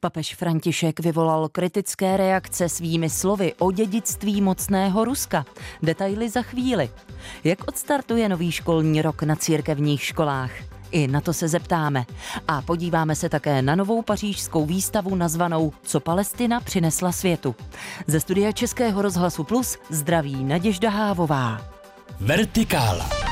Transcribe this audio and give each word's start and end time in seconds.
Papež 0.00 0.34
František 0.34 1.00
vyvolal 1.00 1.48
kritické 1.48 2.16
reakce 2.16 2.68
svými 2.68 3.10
slovy 3.10 3.54
o 3.58 3.72
dědictví 3.72 4.40
mocného 4.40 5.04
Ruska. 5.04 5.44
Detaily 5.82 6.30
za 6.30 6.42
chvíli. 6.42 6.90
Jak 7.44 7.68
odstartuje 7.68 8.28
nový 8.28 8.52
školní 8.52 9.02
rok 9.02 9.22
na 9.22 9.36
církevních 9.36 10.02
školách? 10.02 10.50
I 10.90 11.08
na 11.08 11.20
to 11.20 11.32
se 11.32 11.48
zeptáme. 11.48 12.04
A 12.48 12.62
podíváme 12.62 13.16
se 13.16 13.28
také 13.28 13.62
na 13.62 13.74
novou 13.74 14.02
pařížskou 14.02 14.66
výstavu 14.66 15.14
nazvanou 15.14 15.72
Co 15.82 16.00
Palestina 16.00 16.60
přinesla 16.60 17.12
světu. 17.12 17.54
Ze 18.06 18.20
studia 18.20 18.52
Českého 18.52 19.02
rozhlasu 19.02 19.44
Plus 19.44 19.78
zdraví 19.90 20.44
Naděžda 20.44 20.90
Hávová. 20.90 21.60
Vertikála. 22.20 23.27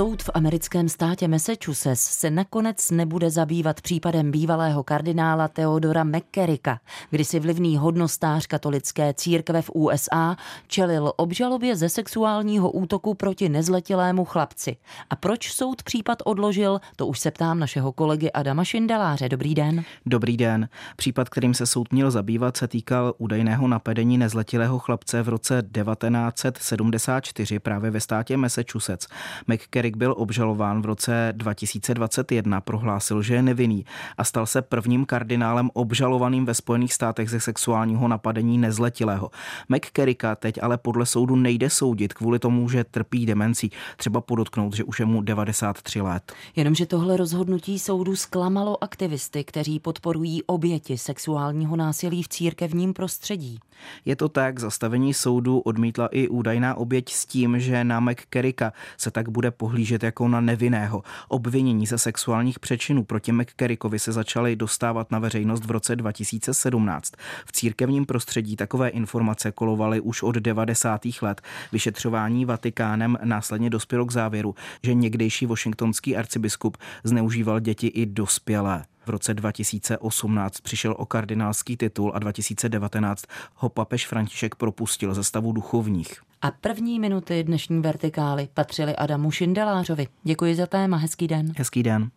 Soud 0.00 0.22
v 0.22 0.30
americkém 0.34 0.88
státě 0.88 1.28
Massachusetts 1.28 2.02
se 2.02 2.30
nakonec 2.30 2.90
nebude 2.90 3.30
zabývat 3.30 3.80
případem 3.80 4.30
bývalého 4.30 4.82
kardinála 4.82 5.48
Theodora 5.48 6.04
McCarricka, 6.04 6.80
kdy 7.10 7.24
si 7.24 7.40
vlivný 7.40 7.76
hodnostář 7.76 8.46
katolické 8.46 9.14
církve 9.14 9.62
v 9.62 9.70
USA 9.74 10.36
čelil 10.66 11.12
obžalobě 11.16 11.76
ze 11.76 11.88
sexuálního 11.88 12.70
útoku 12.70 13.14
proti 13.14 13.48
nezletilému 13.48 14.24
chlapci. 14.24 14.76
A 15.10 15.16
proč 15.16 15.52
soud 15.52 15.82
případ 15.82 16.18
odložil, 16.24 16.80
to 16.96 17.06
už 17.06 17.18
se 17.18 17.30
ptám 17.30 17.58
našeho 17.58 17.92
kolegy 17.92 18.30
Adama 18.30 18.64
Šindeláře. 18.64 19.28
Dobrý 19.28 19.54
den. 19.54 19.84
Dobrý 20.06 20.36
den. 20.36 20.68
Případ, 20.96 21.28
kterým 21.28 21.54
se 21.54 21.66
soud 21.66 21.92
měl 21.92 22.10
zabývat, 22.10 22.56
se 22.56 22.68
týkal 22.68 23.14
údajného 23.18 23.68
napadení 23.68 24.18
nezletilého 24.18 24.78
chlapce 24.78 25.22
v 25.22 25.28
roce 25.28 25.62
1974 25.72 27.58
právě 27.58 27.90
ve 27.90 28.00
státě 28.00 28.36
Massachusetts. 28.36 29.06
McCarrick 29.46 29.89
Kerik 29.90 29.98
byl 29.98 30.14
obžalován 30.18 30.82
v 30.82 30.86
roce 30.86 31.32
2021, 31.36 32.60
prohlásil, 32.60 33.22
že 33.22 33.34
je 33.34 33.42
nevinný 33.42 33.84
a 34.18 34.24
stal 34.24 34.46
se 34.46 34.62
prvním 34.62 35.06
kardinálem 35.06 35.70
obžalovaným 35.72 36.44
ve 36.44 36.54
Spojených 36.54 36.94
státech 36.94 37.30
ze 37.30 37.40
sexuálního 37.40 38.08
napadení 38.08 38.58
nezletilého. 38.58 39.30
McCarricka 39.68 40.36
teď 40.36 40.62
ale 40.62 40.78
podle 40.78 41.06
soudu 41.06 41.36
nejde 41.36 41.70
soudit 41.70 42.14
kvůli 42.14 42.38
tomu, 42.38 42.68
že 42.68 42.84
trpí 42.84 43.26
demencí. 43.26 43.70
Třeba 43.96 44.20
podotknout, 44.20 44.76
že 44.76 44.84
už 44.84 45.00
je 45.00 45.06
mu 45.06 45.22
93 45.22 46.00
let. 46.00 46.32
Jenomže 46.56 46.86
tohle 46.86 47.16
rozhodnutí 47.16 47.78
soudu 47.78 48.16
zklamalo 48.16 48.84
aktivisty, 48.84 49.44
kteří 49.44 49.80
podporují 49.80 50.42
oběti 50.42 50.98
sexuálního 50.98 51.76
násilí 51.76 52.22
v 52.22 52.28
církevním 52.28 52.92
prostředí. 52.92 53.58
Je 54.04 54.16
to 54.16 54.28
tak, 54.28 54.58
zastavení 54.58 55.14
soudu 55.14 55.58
odmítla 55.58 56.06
i 56.06 56.28
údajná 56.28 56.74
oběť 56.74 57.12
s 57.12 57.26
tím, 57.26 57.60
že 57.60 57.84
na 57.84 58.00
McCarricka 58.00 58.72
se 58.96 59.10
tak 59.10 59.28
bude 59.28 59.50
pohlížet 59.70 60.02
jako 60.02 60.28
na 60.28 60.40
nevinného. 60.40 61.02
Obvinění 61.28 61.86
ze 61.86 61.98
sexuálních 61.98 62.58
přečinů 62.58 63.04
proti 63.04 63.32
McCarrickovi 63.32 63.98
se 63.98 64.12
začaly 64.12 64.56
dostávat 64.56 65.10
na 65.10 65.18
veřejnost 65.18 65.64
v 65.64 65.70
roce 65.70 65.96
2017. 65.96 67.12
V 67.46 67.52
církevním 67.52 68.06
prostředí 68.06 68.56
takové 68.56 68.88
informace 68.88 69.52
kolovaly 69.52 70.00
už 70.00 70.22
od 70.22 70.36
90. 70.36 71.00
let. 71.22 71.40
Vyšetřování 71.72 72.44
Vatikánem 72.44 73.18
následně 73.24 73.70
dospělo 73.70 74.06
k 74.06 74.12
závěru, 74.12 74.54
že 74.82 74.94
někdejší 74.94 75.46
washingtonský 75.46 76.16
arcibiskup 76.16 76.76
zneužíval 77.04 77.60
děti 77.60 77.86
i 77.86 78.06
dospělé. 78.06 78.84
V 79.10 79.12
roce 79.12 79.34
2018 79.34 80.60
přišel 80.60 80.94
o 80.98 81.06
kardinálský 81.06 81.76
titul 81.76 82.12
a 82.14 82.18
2019 82.18 83.24
ho 83.54 83.68
papež 83.68 84.06
František 84.06 84.54
propustil 84.54 85.14
ze 85.14 85.24
stavu 85.24 85.52
duchovních. 85.52 86.20
A 86.42 86.50
první 86.50 87.00
minuty 87.00 87.44
dnešní 87.44 87.80
vertikály 87.80 88.48
patřily 88.54 88.96
Adamu 88.96 89.30
Šindelářovi. 89.30 90.06
Děkuji 90.22 90.54
za 90.54 90.66
téma, 90.66 90.96
hezký 90.96 91.28
den. 91.28 91.52
Hezký 91.56 91.82
den. 91.82 92.10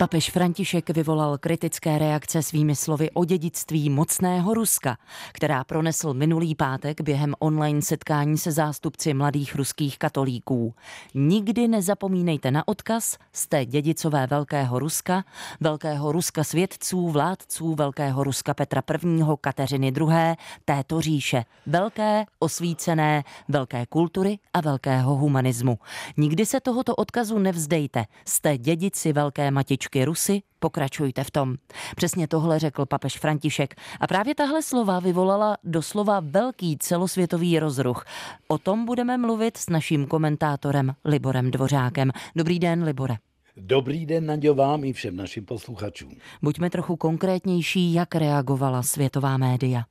Papež 0.00 0.30
František 0.30 0.90
vyvolal 0.90 1.38
kritické 1.38 1.98
reakce 1.98 2.42
svými 2.42 2.76
slovy 2.76 3.10
o 3.10 3.24
dědictví 3.24 3.90
mocného 3.90 4.54
Ruska, 4.54 4.96
která 5.32 5.64
pronesl 5.64 6.14
minulý 6.14 6.54
pátek 6.54 7.00
během 7.00 7.34
online 7.38 7.82
setkání 7.82 8.38
se 8.38 8.52
zástupci 8.52 9.14
mladých 9.14 9.54
ruských 9.54 9.98
katolíků. 9.98 10.74
Nikdy 11.14 11.68
nezapomínejte 11.68 12.50
na 12.50 12.68
odkaz, 12.68 13.18
jste 13.32 13.64
dědicové 13.64 14.26
Velkého 14.26 14.78
Ruska, 14.78 15.24
Velkého 15.60 16.12
Ruska 16.12 16.44
svědců, 16.44 17.08
vládců 17.08 17.74
Velkého 17.74 18.24
Ruska 18.24 18.54
Petra 18.54 18.82
I. 19.04 19.26
Kateřiny 19.40 19.92
II. 19.96 20.36
této 20.64 21.00
říše, 21.00 21.44
velké, 21.66 22.24
osvícené, 22.38 23.24
velké 23.48 23.86
kultury 23.86 24.38
a 24.54 24.60
velkého 24.60 25.16
humanismu. 25.16 25.78
Nikdy 26.16 26.46
se 26.46 26.60
tohoto 26.60 26.94
odkazu 26.96 27.38
nevzdejte, 27.38 28.04
jste 28.24 28.58
dědici 28.58 29.12
Velké 29.12 29.50
Matičky 29.50 29.89
kroužky 29.90 30.04
Rusy, 30.04 30.42
pokračujte 30.58 31.24
v 31.24 31.30
tom. 31.30 31.54
Přesně 31.96 32.28
tohle 32.28 32.58
řekl 32.58 32.86
papež 32.86 33.18
František 33.18 33.74
a 34.00 34.06
právě 34.06 34.34
tahle 34.34 34.62
slova 34.62 35.00
vyvolala 35.00 35.56
doslova 35.64 36.20
velký 36.20 36.78
celosvětový 36.78 37.58
rozruch. 37.58 38.04
O 38.48 38.58
tom 38.58 38.84
budeme 38.84 39.18
mluvit 39.18 39.56
s 39.56 39.68
naším 39.68 40.06
komentátorem 40.06 40.94
Liborem 41.04 41.50
Dvořákem. 41.50 42.10
Dobrý 42.36 42.58
den, 42.58 42.84
Libore. 42.84 43.16
Dobrý 43.56 44.06
den, 44.06 44.26
Naďo, 44.26 44.54
vám 44.54 44.84
i 44.84 44.92
všem 44.92 45.16
našim 45.16 45.44
posluchačům. 45.44 46.12
Buďme 46.42 46.70
trochu 46.70 46.96
konkrétnější, 46.96 47.94
jak 47.94 48.14
reagovala 48.14 48.82
světová 48.82 49.36
média. 49.36 49.82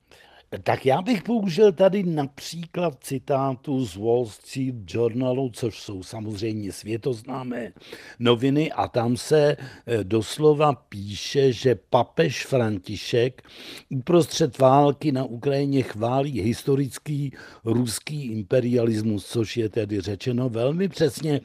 Tak 0.58 0.86
já 0.86 1.02
bych 1.02 1.22
použil 1.22 1.72
tady 1.72 2.02
například 2.02 3.04
citátu 3.04 3.84
z 3.84 3.96
Wall 3.96 4.26
Street 4.26 4.74
Journalu, 4.86 5.50
což 5.50 5.78
jsou 5.82 6.02
samozřejmě 6.02 6.72
světoznámé 6.72 7.72
noviny 8.18 8.72
a 8.72 8.88
tam 8.88 9.16
se 9.16 9.56
eh, 9.56 10.04
doslova 10.04 10.72
píše, 10.72 11.52
že 11.52 11.74
papež 11.90 12.46
František 12.46 13.42
uprostřed 13.90 14.58
války 14.58 15.12
na 15.12 15.24
Ukrajině 15.24 15.82
chválí 15.82 16.40
historický 16.40 17.32
ruský 17.64 18.26
imperialismus, 18.32 19.26
což 19.26 19.56
je 19.56 19.68
tedy 19.68 20.00
řečeno 20.00 20.48
velmi 20.48 20.88
přesně 20.88 21.40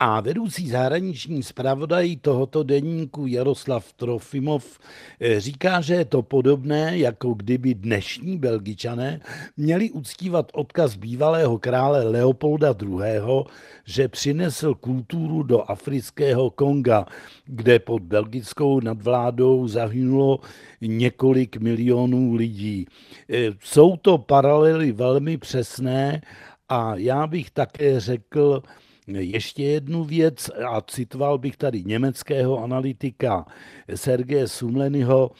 a 0.00 0.20
vedoucí 0.20 0.68
zahraniční 0.68 1.42
zpravodaj 1.42 2.16
tohoto 2.16 2.62
denníku 2.62 3.26
Jaroslav 3.26 3.92
Trofimov 3.92 4.78
eh, 5.20 5.40
říká, 5.40 5.80
že 5.80 5.94
je 5.94 6.04
to 6.04 6.22
podobné, 6.22 6.98
jako 6.98 7.34
kdyby 7.34 7.74
dnešní 7.74 8.38
Belgičané 8.38 9.20
měli 9.56 9.90
uctívat 9.90 10.50
odkaz 10.54 10.96
bývalého 10.96 11.58
krále 11.58 12.04
Leopolda 12.04 12.74
II., 12.82 13.44
že 13.84 14.08
přinesl 14.08 14.74
kulturu 14.74 15.42
do 15.42 15.70
afrického 15.70 16.50
Konga, 16.50 17.06
kde 17.44 17.78
pod 17.78 18.02
belgickou 18.02 18.80
nadvládou 18.80 19.68
zahynulo 19.68 20.40
několik 20.80 21.56
milionů 21.56 22.34
lidí. 22.34 22.86
Eh, 23.30 23.50
jsou 23.60 23.96
to 23.96 24.18
paralely 24.18 24.92
velmi 24.92 25.38
přesné 25.38 26.22
a 26.68 26.96
já 26.96 27.26
bych 27.26 27.50
také 27.50 28.00
řekl, 28.00 28.62
ještě 29.08 29.62
jednu 29.64 30.04
věc 30.04 30.50
a 30.66 30.80
citoval 30.80 31.38
bych 31.38 31.56
tady 31.56 31.84
německého 31.84 32.62
analytika 32.64 33.46
Sergeje 33.94 34.48
Sumlenyho, 34.48 35.30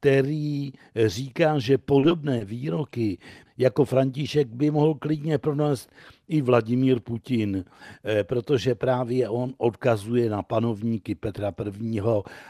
který 0.00 0.72
říká, 1.06 1.58
že 1.58 1.78
podobné 1.78 2.44
výroky 2.44 3.18
jako 3.58 3.84
František 3.84 4.48
by 4.48 4.70
mohl 4.70 4.94
klidně 4.94 5.38
pronést 5.38 5.90
i 6.28 6.42
Vladimír 6.42 7.00
Putin, 7.00 7.64
eh, 8.04 8.24
protože 8.24 8.74
právě 8.74 9.28
on 9.28 9.54
odkazuje 9.58 10.30
na 10.30 10.42
panovníky 10.42 11.14
Petra 11.14 11.52
I. 11.80 12.00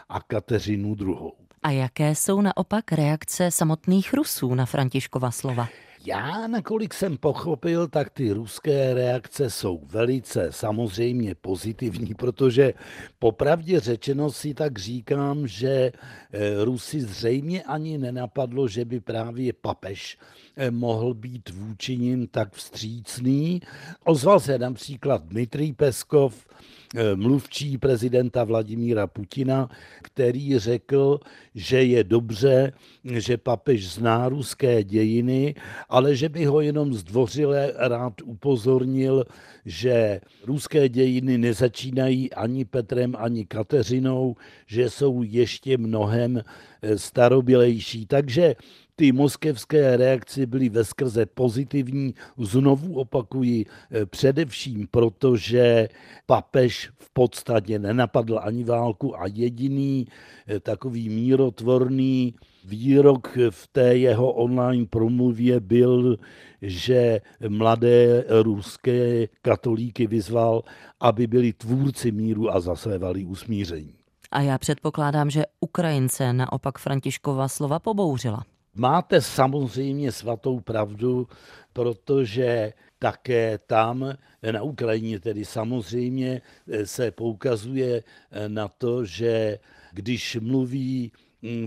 a 0.09 0.21
Kateřinu 0.21 0.97
II. 1.00 1.16
A 1.62 1.71
jaké 1.71 2.15
jsou 2.15 2.41
naopak 2.41 2.93
reakce 2.93 3.50
samotných 3.50 4.15
Rusů 4.15 4.54
na 4.54 4.66
Františkova 4.66 5.31
slova? 5.31 5.69
Já, 6.07 6.47
nakolik 6.47 6.95
jsem 6.95 7.17
pochopil, 7.17 7.89
tak 7.89 8.11
ty 8.11 8.33
ruské 8.33 8.95
reakce 8.95 9.51
jsou 9.51 9.81
velice 9.85 10.49
samozřejmě 10.51 11.35
pozitivní, 11.35 12.15
protože 12.15 12.75
popravdě 13.19 13.81
řečeno 13.81 14.31
si 14.31 14.55
tak 14.55 14.79
říkám, 14.79 15.47
že 15.47 15.69
eh, 15.69 16.65
Rusy 16.65 17.01
zřejmě 17.01 17.63
ani 17.63 17.99
nenapadlo, 17.99 18.69
že 18.69 18.85
by 18.85 19.01
právě 19.01 19.53
papež 19.53 20.19
eh, 20.57 20.71
mohl 20.71 21.15
být 21.15 21.51
vůči 21.51 21.97
nim 21.97 22.27
tak 22.27 22.53
vstřícný. 22.53 23.63
Ozval 24.05 24.41
se 24.41 24.59
například 24.59 25.23
Dmitrij 25.23 25.73
Peskov, 25.73 26.47
Eh, 26.95 27.17
mluvčí 27.17 27.79
prezidenta 27.79 28.45
Vladimíra 28.45 29.07
Putina, 29.07 29.69
který 30.03 30.59
řekl, 30.59 31.21
že 31.55 31.83
je 31.83 32.05
dobře, 32.05 32.73
že 33.05 33.37
papež 33.37 33.93
zná 33.93 34.29
ruské 34.29 34.85
dějiny, 34.85 35.55
ale 35.97 36.16
že 36.16 36.28
by 36.28 36.45
ho 36.45 36.60
jenom 36.60 36.95
zdvořile 36.95 37.72
rád 37.77 38.21
upozornil, 38.25 39.25
že 39.65 40.21
ruské 40.45 40.89
dějiny 40.89 41.39
nezačínají 41.39 42.33
ani 42.33 42.65
Petrem, 42.65 43.16
ani 43.19 43.47
Kateřinou, 43.47 44.37
že 44.66 44.91
jsou 44.91 45.22
ještě 45.22 45.78
mnohem 45.78 46.37
eh, 46.37 46.98
starobělejší. 46.98 48.07
Takže 48.07 48.54
ty 48.97 49.13
moskevské 49.13 49.97
reakce 49.97 50.47
byly 50.47 50.69
veskrze 50.69 51.27
pozitivní. 51.27 52.15
Znovu 52.39 52.95
opakuji, 52.95 53.65
eh, 53.65 54.07
především 54.07 54.89
protože 54.91 55.89
papež 56.27 56.91
v 56.98 57.10
podstatě 57.13 57.78
nenapadl 57.78 58.39
ani 58.43 58.65
válku 58.65 59.21
a 59.21 59.27
jediný 59.33 60.07
eh, 60.47 60.60
takový 60.60 61.09
mírotvorný 61.09 62.34
výrok 62.66 63.39
v 63.51 63.68
té 63.72 63.97
jeho 63.97 64.33
online 64.33 64.86
promluvě 64.86 65.60
byl, 65.60 66.16
že 66.63 67.21
mladé 67.48 68.24
ruské 68.42 69.28
katolíky 69.42 70.07
vyzval, 70.07 70.63
aby 71.01 71.27
byli 71.27 71.53
tvůrci 71.53 72.13
míru 72.13 72.54
a 72.54 72.60
zasévali 72.60 73.24
usmíření. 73.24 73.95
A 74.30 74.41
já 74.41 74.59
předpokládám, 74.59 75.30
že 75.30 75.45
Ukrajince 75.60 76.33
naopak 76.33 76.78
Františkova 76.78 77.48
slova 77.48 77.78
pobouřila. 77.78 78.45
Máte 78.74 79.21
samozřejmě 79.21 80.12
svatou 80.12 80.60
pravdu, 80.60 81.28
protože 81.72 82.72
také 82.98 83.59
tam 83.66 84.15
na 84.53 84.62
Ukrajině 84.62 85.21
tedy 85.21 85.45
samozřejmě 85.45 86.42
se 86.84 87.10
poukazuje 87.10 88.03
na 88.48 88.69
to, 88.69 89.04
že 89.04 89.59
když 89.92 90.39
mluví 90.41 91.12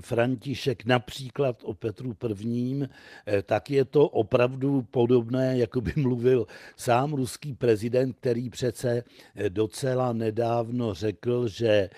František 0.02 0.86
například 0.86 1.64
o 1.64 1.74
Petru 1.74 2.16
I., 2.46 2.82
eh, 3.26 3.42
tak 3.42 3.70
je 3.70 3.86
to 3.86 4.08
opravdu 4.08 4.82
podobné, 4.82 5.58
jako 5.58 5.82
by 5.82 5.94
mluvil 5.98 6.48
sám 6.78 7.14
ruský 7.14 7.54
prezident, 7.54 8.14
který 8.14 8.50
přece 8.50 9.04
eh, 9.36 9.50
docela 9.50 10.14
nedávno 10.14 10.94
řekl, 10.94 11.48
že 11.48 11.90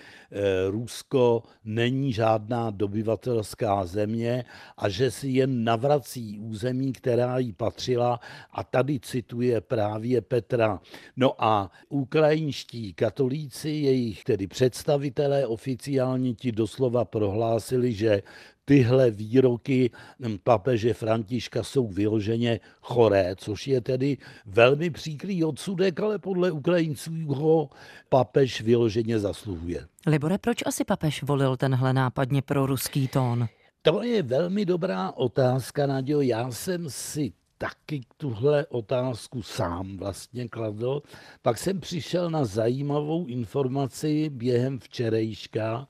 Rusko 0.70 1.42
není 1.64 2.12
žádná 2.12 2.70
dobyvatelská 2.70 3.86
země 3.86 4.44
a 4.76 4.88
že 4.88 5.10
si 5.10 5.28
jen 5.28 5.64
navrací 5.64 6.38
území, 6.38 6.92
která 6.92 7.38
jí 7.38 7.52
patřila 7.52 8.20
a 8.52 8.64
tady 8.64 9.00
cituje 9.00 9.60
právě 9.60 10.20
Petra. 10.20 10.80
No 11.16 11.44
a 11.44 11.70
ukrajinští 11.88 12.94
katolíci, 12.94 13.70
jejich 13.70 14.24
tedy 14.24 14.46
představitelé 14.46 15.46
oficiálně 15.46 16.34
ti 16.34 16.52
doslova 16.52 17.04
prohlásili, 17.04 17.92
že 17.92 18.22
tyhle 18.72 19.10
výroky 19.10 19.90
papeže 20.44 20.94
Františka 20.94 21.62
jsou 21.62 21.86
vyloženě 21.86 22.60
choré, 22.80 23.34
což 23.36 23.66
je 23.66 23.80
tedy 23.80 24.18
velmi 24.46 24.90
příkrý 24.90 25.44
odsudek, 25.44 26.00
ale 26.00 26.18
podle 26.18 26.50
Ukrajinců 26.50 27.12
ho 27.26 27.70
papež 28.08 28.60
vyloženě 28.60 29.18
zasluhuje. 29.18 29.86
Libore, 30.06 30.38
proč 30.38 30.58
asi 30.66 30.84
papež 30.84 31.22
volil 31.22 31.56
tenhle 31.56 31.92
nápadně 31.92 32.42
pro 32.42 32.66
ruský 32.66 33.08
tón? 33.08 33.48
To 33.82 34.02
je 34.02 34.22
velmi 34.22 34.64
dobrá 34.64 35.12
otázka, 35.12 35.86
Nadějo. 35.86 36.20
Já 36.20 36.50
jsem 36.50 36.90
si 36.90 37.32
taky 37.58 38.00
tuhle 38.16 38.66
otázku 38.66 39.42
sám 39.42 39.96
vlastně 39.96 40.48
kladl. 40.48 41.02
Pak 41.42 41.58
jsem 41.58 41.80
přišel 41.80 42.30
na 42.30 42.44
zajímavou 42.44 43.26
informaci 43.26 44.30
během 44.30 44.78
včerejška, 44.78 45.86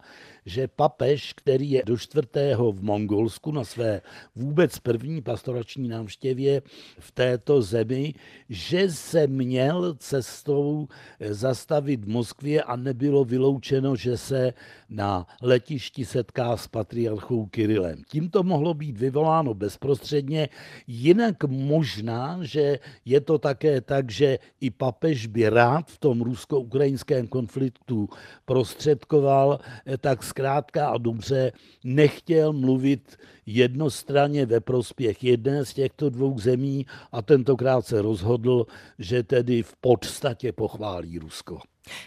že 0.47 0.69
papež, 0.69 1.33
který 1.33 1.71
je 1.71 1.83
do 1.87 1.97
čtvrtého 1.97 2.73
v 2.73 2.83
Mongolsku 2.83 3.53
na 3.53 3.65
své 3.65 4.01
vůbec 4.37 4.79
první 4.79 5.23
pastorační 5.23 5.89
návštěvě 5.89 6.63
v 6.99 7.11
této 7.13 7.63
zemi, 7.63 8.15
že 8.49 8.91
se 8.91 9.27
měl 9.27 9.95
cestou 9.95 10.89
zastavit 11.21 12.05
v 12.05 12.09
Moskvě 12.09 12.63
a 12.63 12.77
nebylo 12.77 13.25
vyloučeno, 13.25 13.97
že 13.97 14.17
se 14.17 14.53
na 14.89 15.27
letišti 15.43 16.05
setká 16.05 16.57
s 16.57 16.67
patriarchou 16.67 17.47
Kirilem. 17.47 18.03
Tím 18.09 18.31
to 18.31 18.43
mohlo 18.43 18.75
být 18.75 18.99
vyvoláno 18.99 19.55
bezprostředně, 19.55 20.49
jinak 20.87 21.45
možná, 21.45 22.39
že 22.43 22.79
je 23.05 23.21
to 23.21 23.39
také 23.39 23.81
tak, 23.81 24.11
že 24.11 24.39
i 24.61 24.71
papež 24.71 25.27
by 25.27 25.49
rád 25.49 25.91
v 25.91 25.99
tom 25.99 26.23
rusko-ukrajinském 26.23 27.27
konfliktu 27.27 28.09
prostředkoval, 28.45 29.61
tak 30.01 30.23
zkrátka 30.33 30.89
a 30.89 30.99
dobře 30.99 31.53
nechtěl 31.85 32.53
mluvit 32.53 33.17
jednostranně 33.47 34.47
ve 34.47 34.61
prospěch 34.61 35.25
jedné 35.25 35.65
z 35.65 35.75
těchto 35.75 36.11
dvou 36.11 36.39
zemí 36.39 36.87
a 37.13 37.23
tentokrát 37.23 37.87
se 37.87 38.03
rozhodl, 38.03 38.67
že 38.99 39.23
tedy 39.23 39.63
v 39.63 39.77
podstatě 39.81 40.53
pochválí 40.53 41.19
Rusko. 41.19 41.59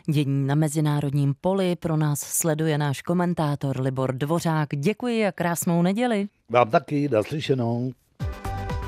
Dění 0.10 0.48
na 0.48 0.56
mezinárodním 0.56 1.36
poli 1.42 1.76
pro 1.76 1.98
nás 1.98 2.20
sleduje 2.20 2.78
náš 2.78 3.02
komentátor 3.02 3.82
Libor 3.82 4.14
Dvořák. 4.14 4.70
Děkuji 4.76 5.26
a 5.26 5.32
krásnou 5.32 5.82
neděli. 5.82 6.28
Vám 6.50 6.70
taky, 6.70 7.10
naslyšenou. 7.10 7.92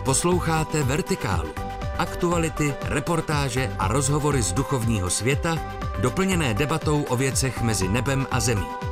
Posloucháte 0.06 0.84
Vertikálu. 0.84 1.50
Aktuality, 1.98 2.74
reportáže 2.84 3.70
a 3.80 3.88
rozhovory 3.88 4.42
z 4.42 4.54
duchovního 4.54 5.10
světa, 5.10 5.56
doplněné 6.02 6.54
debatou 6.54 7.04
o 7.04 7.16
věcech 7.16 7.62
mezi 7.62 7.88
nebem 7.88 8.28
a 8.32 8.40
zemí. 8.40 8.87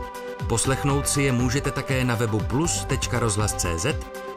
Poslechnout 0.50 1.08
si 1.08 1.22
je 1.22 1.32
můžete 1.32 1.72
také 1.72 2.06
na 2.06 2.16
webu 2.16 2.40
plus.rozhlas.cz, 2.40 3.86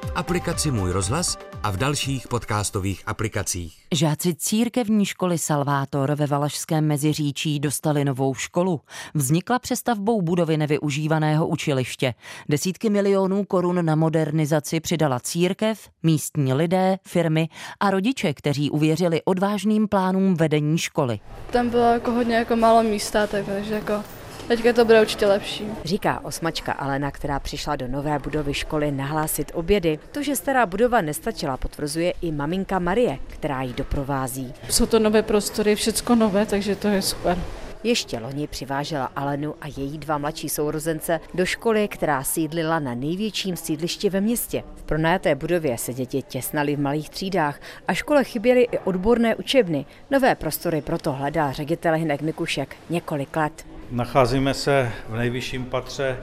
v 0.05 0.13
aplikaci 0.15 0.71
Můj 0.71 0.93
rozhlas 0.93 1.39
a 1.63 1.71
v 1.71 1.77
dalších 1.77 2.29
podcastových 2.29 3.03
aplikacích. 3.07 3.77
Žáci 3.95 4.35
církevní 4.35 5.05
školy 5.07 5.39
Salvátor 5.39 6.15
ve 6.15 6.27
Valašském 6.27 6.87
Meziříčí 6.87 7.61
dostali 7.61 8.05
novou 8.05 8.35
školu. 8.35 8.81
Vznikla 9.15 9.59
přestavbou 9.59 10.23
budovy 10.23 10.57
nevyužívaného 10.57 11.47
učiliště. 11.47 12.15
Desítky 12.49 12.91
milionů 12.91 13.45
korun 13.45 13.85
na 13.85 13.95
modernizaci 13.95 14.81
přidala 14.81 15.21
církev, 15.21 15.89
místní 16.03 16.53
lidé, 16.53 16.99
firmy 17.07 17.49
a 17.81 17.91
rodiče, 17.91 18.35
kteří 18.35 18.71
uvěřili 18.71 19.23
odvážným 19.25 19.89
plánům 19.89 20.35
vedení 20.35 20.79
školy. 20.79 21.21
Tam 21.51 21.69
bylo 21.69 21.93
jako 21.93 22.11
hodně 22.11 22.35
jako 22.35 22.57
málo 22.57 22.83
místa, 22.83 23.27
takže 23.27 23.75
jako 23.75 24.05
Teďka 24.49 24.73
to 24.73 24.85
bude 24.85 25.01
určitě 25.01 25.27
lepší. 25.27 25.67
Říká 25.85 26.25
osmačka 26.25 26.73
Alena, 26.73 27.11
která 27.11 27.41
přišla 27.41 27.77
do 27.77 27.89
nové 27.89 28.19
budovy 28.19 28.55
školy 28.55 28.93
nahlásit 28.93 29.53
obědy. 29.55 29.99
To, 30.13 30.23
že 30.23 30.37
stará 30.37 30.67
budova 30.67 31.01
nestačila, 31.01 31.57
potvrzuje 31.57 32.13
i 32.23 32.33
maminka 32.33 32.79
Marie, 32.79 33.19
která 33.27 33.63
ji 33.63 33.73
doprovází. 33.73 34.55
Jsou 34.71 34.87
to 34.87 34.99
nové 34.99 35.23
prostory, 35.23 35.75
všecko 35.75 36.15
nové, 36.15 36.47
takže 36.47 36.77
to 36.77 36.89
je 36.89 37.03
super. 37.03 37.39
Ještě 37.85 38.19
loni 38.19 38.47
přivážela 38.47 39.11
Alenu 39.17 39.55
a 39.61 39.67
její 39.77 39.99
dva 39.99 40.19
mladší 40.19 40.49
sourozence 40.49 41.21
do 41.35 41.47
školy, 41.47 41.89
která 41.89 42.25
sídlila 42.25 42.79
na 42.79 42.95
největším 42.95 43.57
sídlišti 43.57 44.11
ve 44.11 44.21
městě. 44.21 44.65
V 44.77 44.83
pronajaté 44.83 45.35
budově 45.35 45.79
se 45.79 45.95
děti 45.95 46.23
těsnaly 46.23 46.77
v 46.77 46.81
malých 46.81 47.11
třídách 47.11 47.61
a 47.89 47.95
škole 47.95 48.25
chyběly 48.25 48.63
i 48.63 48.79
odborné 48.79 49.37
učebny. 49.37 49.87
Nové 50.11 50.35
prostory 50.35 50.83
proto 50.83 51.13
hledá 51.13 51.53
ředitel 51.53 51.95
Hinek 51.95 52.23
Mikušek 52.23 52.77
několik 52.91 53.37
let. 53.37 53.78
Nacházíme 53.91 54.55
se 54.55 54.93
v 55.09 55.17
nejvyšším 55.17 55.65
patře 55.65 56.19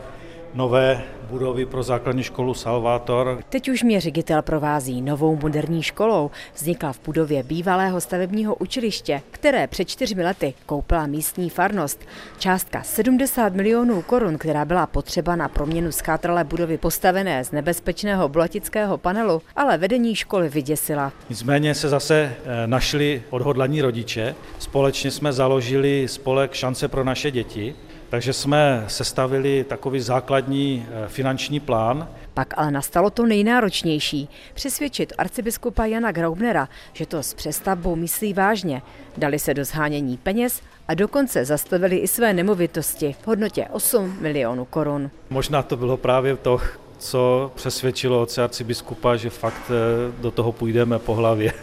nové 0.55 1.03
budovy 1.29 1.65
pro 1.65 1.83
základní 1.83 2.23
školu 2.23 2.53
Salvator. 2.53 3.39
Teď 3.49 3.69
už 3.69 3.83
mě 3.83 4.01
ředitel 4.01 4.41
provází 4.41 5.01
novou 5.01 5.35
moderní 5.35 5.83
školou. 5.83 6.31
Vznikla 6.55 6.93
v 6.93 6.99
budově 7.05 7.43
bývalého 7.43 8.01
stavebního 8.01 8.55
učiliště, 8.55 9.21
které 9.31 9.67
před 9.67 9.85
čtyřmi 9.85 10.23
lety 10.23 10.53
koupila 10.65 11.07
místní 11.07 11.49
farnost. 11.49 12.05
Částka 12.39 12.83
70 12.83 13.53
milionů 13.53 14.01
korun, 14.01 14.37
která 14.37 14.65
byla 14.65 14.87
potřeba 14.87 15.35
na 15.35 15.47
proměnu 15.47 15.91
schátralé 15.91 16.43
budovy 16.43 16.77
postavené 16.77 17.45
z 17.45 17.51
nebezpečného 17.51 18.29
bolatického 18.29 18.97
panelu, 18.97 19.41
ale 19.55 19.77
vedení 19.77 20.15
školy 20.15 20.49
vyděsila. 20.49 21.11
Nicméně 21.29 21.75
se 21.75 21.89
zase 21.89 22.35
eh, 22.45 22.67
našli 22.67 23.23
odhodlaní 23.29 23.81
rodiče. 23.81 24.35
Společně 24.59 25.11
jsme 25.11 25.33
založili 25.33 26.07
spolek 26.07 26.53
Šance 26.53 26.87
pro 26.87 27.03
naše 27.03 27.31
děti, 27.31 27.75
takže 28.15 28.33
jsme 28.33 28.83
sestavili 28.87 29.63
takový 29.63 29.99
základní 29.99 30.87
eh, 30.87 31.07
finanční 31.07 31.59
plán. 31.59 32.07
Pak 32.33 32.53
ale 32.57 32.71
nastalo 32.71 33.09
to 33.09 33.25
nejnáročnější. 33.25 34.29
Přesvědčit 34.53 35.13
arcibiskupa 35.17 35.85
Jana 35.85 36.11
Graubnera, 36.11 36.69
že 36.93 37.05
to 37.05 37.23
s 37.23 37.33
přestavbou 37.33 37.95
myslí 37.95 38.33
vážně. 38.33 38.81
Dali 39.17 39.39
se 39.39 39.53
do 39.53 39.65
zhánění 39.65 40.17
peněz 40.17 40.61
a 40.87 40.93
dokonce 40.93 41.45
zastavili 41.45 41.97
i 41.97 42.07
své 42.07 42.33
nemovitosti 42.33 43.15
v 43.21 43.27
hodnotě 43.27 43.67
8 43.71 44.17
milionů 44.21 44.65
korun. 44.65 45.09
Možná 45.29 45.63
to 45.63 45.77
bylo 45.77 45.97
právě 45.97 46.35
to, 46.35 46.61
co 46.97 47.51
přesvědčilo 47.55 48.21
otce 48.21 48.43
arcibiskupa, 48.43 49.15
že 49.15 49.29
fakt 49.29 49.71
eh, 49.71 50.21
do 50.21 50.31
toho 50.31 50.51
půjdeme 50.51 50.99
po 50.99 51.15
hlavě. 51.15 51.53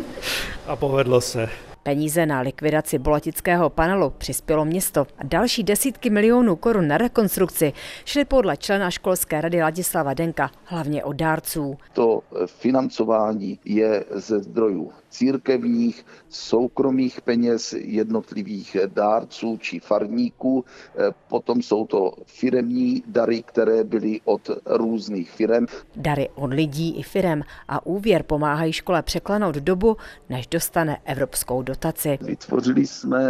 a 0.66 0.76
povedlo 0.76 1.20
se. 1.20 1.48
Peníze 1.82 2.26
na 2.26 2.40
likvidaci 2.40 2.98
bolatického 2.98 3.70
panelu 3.70 4.10
přispělo 4.18 4.64
město 4.64 5.06
a 5.18 5.24
další 5.24 5.62
desítky 5.62 6.10
milionů 6.10 6.56
korun 6.56 6.88
na 6.88 6.98
rekonstrukci 6.98 7.72
šly 8.04 8.24
podle 8.24 8.56
člena 8.56 8.90
školské 8.90 9.40
rady 9.40 9.62
Ladislava 9.62 10.14
Denka 10.14 10.50
hlavně 10.64 11.04
od 11.04 11.12
dárců. 11.12 11.78
To 11.92 12.22
financování 12.46 13.58
je 13.64 14.04
ze 14.10 14.40
zdrojů 14.40 14.92
církevních, 15.12 16.06
soukromých 16.28 17.20
peněz 17.20 17.72
jednotlivých 17.78 18.76
dárců 18.86 19.58
či 19.60 19.80
farníků. 19.80 20.64
Potom 21.28 21.62
jsou 21.62 21.86
to 21.86 22.12
firemní 22.26 23.02
dary, 23.06 23.42
které 23.42 23.84
byly 23.84 24.20
od 24.24 24.50
různých 24.66 25.30
firem. 25.30 25.66
Dary 25.96 26.28
od 26.34 26.52
lidí 26.52 26.98
i 26.98 27.02
firem 27.02 27.42
a 27.68 27.86
úvěr 27.86 28.22
pomáhají 28.22 28.72
škole 28.72 29.02
překlenout 29.02 29.54
dobu, 29.54 29.96
než 30.28 30.46
dostane 30.46 30.98
evropskou 31.04 31.62
dotaci. 31.62 32.18
Vytvořili 32.20 32.86
jsme 32.86 33.22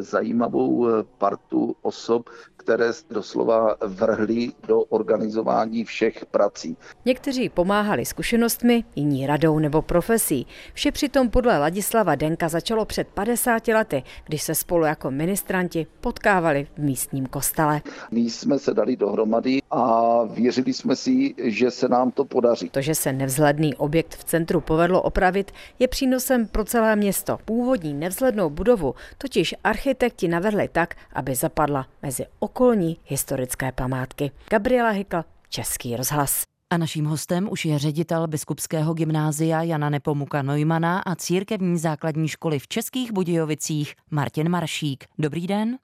zajímavou 0.00 0.86
partu 1.18 1.76
osob, 1.82 2.30
které 2.66 2.90
doslova 3.10 3.76
vrhly 3.86 4.52
do 4.68 4.80
organizování 4.80 5.84
všech 5.84 6.26
prací. 6.26 6.76
Někteří 7.04 7.48
pomáhali 7.48 8.04
zkušenostmi, 8.04 8.84
jiní 8.96 9.26
radou 9.26 9.58
nebo 9.58 9.82
profesí. 9.82 10.46
Vše 10.74 10.92
přitom 10.92 11.30
podle 11.30 11.58
Ladislava 11.58 12.14
Denka 12.14 12.48
začalo 12.48 12.84
před 12.84 13.08
50 13.08 13.68
lety, 13.68 14.02
když 14.26 14.42
se 14.42 14.54
spolu 14.54 14.84
jako 14.84 15.10
ministranti 15.10 15.86
potkávali 16.00 16.66
v 16.74 16.78
místním 16.78 17.26
kostele. 17.26 17.82
My 18.10 18.20
jsme 18.20 18.58
se 18.58 18.74
dali 18.74 18.96
dohromady 18.96 19.62
a 19.70 20.22
věřili 20.24 20.72
jsme 20.72 20.96
si, 20.96 21.34
že 21.38 21.70
se 21.70 21.88
nám 21.88 22.10
to 22.10 22.24
podaří. 22.24 22.70
To, 22.70 22.80
že 22.80 22.94
se 22.94 23.12
nevzhledný 23.12 23.74
objekt 23.74 24.14
v 24.14 24.24
centru 24.24 24.60
povedlo 24.60 25.02
opravit, 25.02 25.52
je 25.78 25.88
přínosem 25.88 26.46
pro 26.46 26.64
celé 26.64 26.96
město. 26.96 27.38
Původní 27.44 27.94
nevzhlednou 27.94 28.50
budovu 28.50 28.94
totiž 29.18 29.54
architekti 29.64 30.28
navrhli 30.28 30.68
tak, 30.72 30.94
aby 31.12 31.34
zapadla 31.34 31.86
mezi 32.02 32.26
okolní 32.56 32.96
historické 33.04 33.72
památky. 33.72 34.30
Gabriela 34.50 34.90
Hykl, 34.90 35.22
Český 35.48 35.96
rozhlas. 35.96 36.44
A 36.70 36.76
naším 36.76 37.04
hostem 37.04 37.48
už 37.50 37.64
je 37.64 37.78
ředitel 37.78 38.26
biskupského 38.26 38.94
gymnázia 38.94 39.62
Jana 39.62 39.90
Nepomuka 39.90 40.42
Neumana 40.42 41.02
a 41.06 41.14
církevní 41.14 41.78
základní 41.78 42.28
školy 42.28 42.58
v 42.58 42.68
Českých 42.68 43.12
Budějovicích 43.12 43.94
Martin 44.10 44.48
Maršík. 44.48 45.04
Dobrý 45.18 45.46
den. 45.46 45.76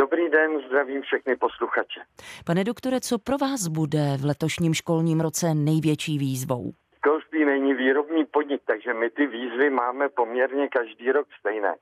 Dobrý 0.00 0.30
den, 0.30 0.50
zdravím 0.66 1.02
všechny 1.02 1.36
posluchače. 1.36 2.00
Pane 2.46 2.64
doktore, 2.64 3.00
co 3.00 3.18
pro 3.18 3.38
vás 3.38 3.68
bude 3.68 4.16
v 4.20 4.24
letošním 4.24 4.74
školním 4.74 5.20
roce 5.20 5.54
největší 5.54 6.18
výzvou? 6.18 6.72
Školství 6.96 7.44
není 7.44 7.74
výrobní 7.74 8.24
podnik, 8.24 8.60
takže 8.66 8.94
my 8.94 9.10
ty 9.10 9.26
výzvy 9.26 9.70
máme 9.70 10.08
poměrně 10.08 10.68
každý 10.68 11.12
rok 11.12 11.26
stejné. 11.40 11.74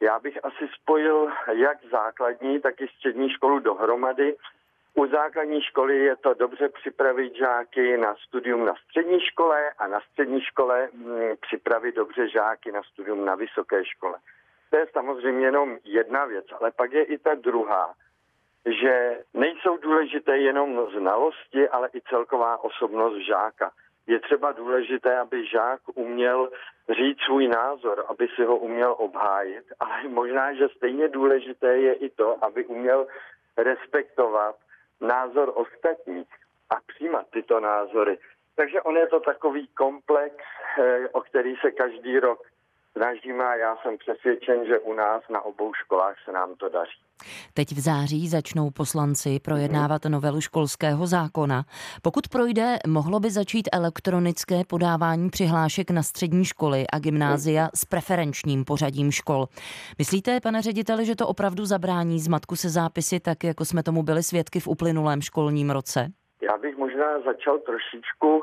Já 0.00 0.18
bych 0.18 0.44
asi 0.44 0.68
spojil 0.80 1.28
jak 1.52 1.78
základní, 1.90 2.60
tak 2.60 2.80
i 2.80 2.88
střední 2.88 3.30
školu 3.30 3.58
dohromady. 3.58 4.36
U 4.94 5.06
základní 5.06 5.62
školy 5.62 5.98
je 5.98 6.16
to 6.16 6.34
dobře 6.34 6.68
připravit 6.68 7.36
žáky 7.36 7.96
na 7.96 8.14
studium 8.14 8.64
na 8.64 8.74
střední 8.84 9.20
škole 9.20 9.70
a 9.78 9.86
na 9.86 10.00
střední 10.00 10.40
škole 10.40 10.88
mm, 10.92 11.36
připravit 11.40 11.94
dobře 11.94 12.28
žáky 12.28 12.72
na 12.72 12.82
studium 12.82 13.24
na 13.24 13.34
vysoké 13.34 13.84
škole. 13.84 14.18
To 14.70 14.76
je 14.76 14.86
samozřejmě 14.92 15.46
jenom 15.46 15.78
jedna 15.84 16.24
věc, 16.24 16.46
ale 16.60 16.70
pak 16.70 16.92
je 16.92 17.04
i 17.04 17.18
ta 17.18 17.34
druhá, 17.34 17.94
že 18.66 19.18
nejsou 19.34 19.76
důležité 19.76 20.38
jenom 20.38 20.90
znalosti, 20.98 21.68
ale 21.68 21.88
i 21.94 22.00
celková 22.00 22.64
osobnost 22.64 23.16
žáka. 23.16 23.70
Je 24.10 24.20
třeba 24.20 24.52
důležité, 24.52 25.18
aby 25.18 25.46
žák 25.46 25.80
uměl 25.94 26.50
říct 26.88 27.20
svůj 27.20 27.48
názor, 27.48 28.04
aby 28.08 28.28
si 28.34 28.44
ho 28.44 28.56
uměl 28.56 28.94
obhájit, 28.98 29.64
ale 29.80 30.08
možná, 30.08 30.54
že 30.54 30.68
stejně 30.76 31.08
důležité 31.08 31.76
je 31.76 31.94
i 31.94 32.10
to, 32.10 32.44
aby 32.44 32.66
uměl 32.66 33.06
respektovat 33.56 34.56
názor 35.00 35.52
ostatních 35.54 36.28
a 36.70 36.74
přijímat 36.86 37.26
tyto 37.30 37.60
názory. 37.60 38.18
Takže 38.56 38.82
on 38.82 38.96
je 38.96 39.06
to 39.06 39.20
takový 39.20 39.68
komplex, 39.68 40.34
eh, 40.78 41.08
o 41.12 41.20
který 41.20 41.56
se 41.56 41.70
každý 41.70 42.18
rok 42.18 42.42
snažíme 42.92 43.44
a 43.44 43.54
já 43.54 43.76
jsem 43.76 43.98
přesvědčen, 43.98 44.66
že 44.66 44.78
u 44.78 44.92
nás 44.94 45.22
na 45.30 45.40
obou 45.42 45.72
školách 45.74 46.16
se 46.24 46.32
nám 46.32 46.54
to 46.54 46.68
daří. 46.68 47.00
Teď 47.54 47.72
v 47.72 47.80
září 47.80 48.28
začnou 48.28 48.70
poslanci 48.70 49.40
projednávat 49.44 50.04
novelu 50.04 50.40
školského 50.40 51.06
zákona. 51.06 51.64
Pokud 52.02 52.28
projde, 52.28 52.76
mohlo 52.86 53.20
by 53.20 53.30
začít 53.30 53.68
elektronické 53.72 54.62
podávání 54.68 55.30
přihlášek 55.30 55.90
na 55.90 56.02
střední 56.02 56.44
školy 56.44 56.84
a 56.92 56.98
gymnázia 56.98 57.68
s 57.74 57.84
preferenčním 57.84 58.64
pořadím 58.64 59.10
škol. 59.12 59.46
Myslíte, 59.98 60.40
pane 60.40 60.62
řediteli, 60.62 61.04
že 61.04 61.16
to 61.16 61.28
opravdu 61.28 61.64
zabrání 61.64 62.20
zmatku 62.20 62.56
se 62.56 62.68
zápisy, 62.68 63.20
tak 63.20 63.44
jako 63.44 63.64
jsme 63.64 63.82
tomu 63.82 64.02
byli 64.02 64.22
svědky 64.22 64.60
v 64.60 64.68
uplynulém 64.68 65.20
školním 65.20 65.70
roce? 65.70 66.08
Já 66.42 66.58
bych 66.58 66.76
možná 66.76 67.20
začal 67.20 67.58
trošičku 67.58 68.42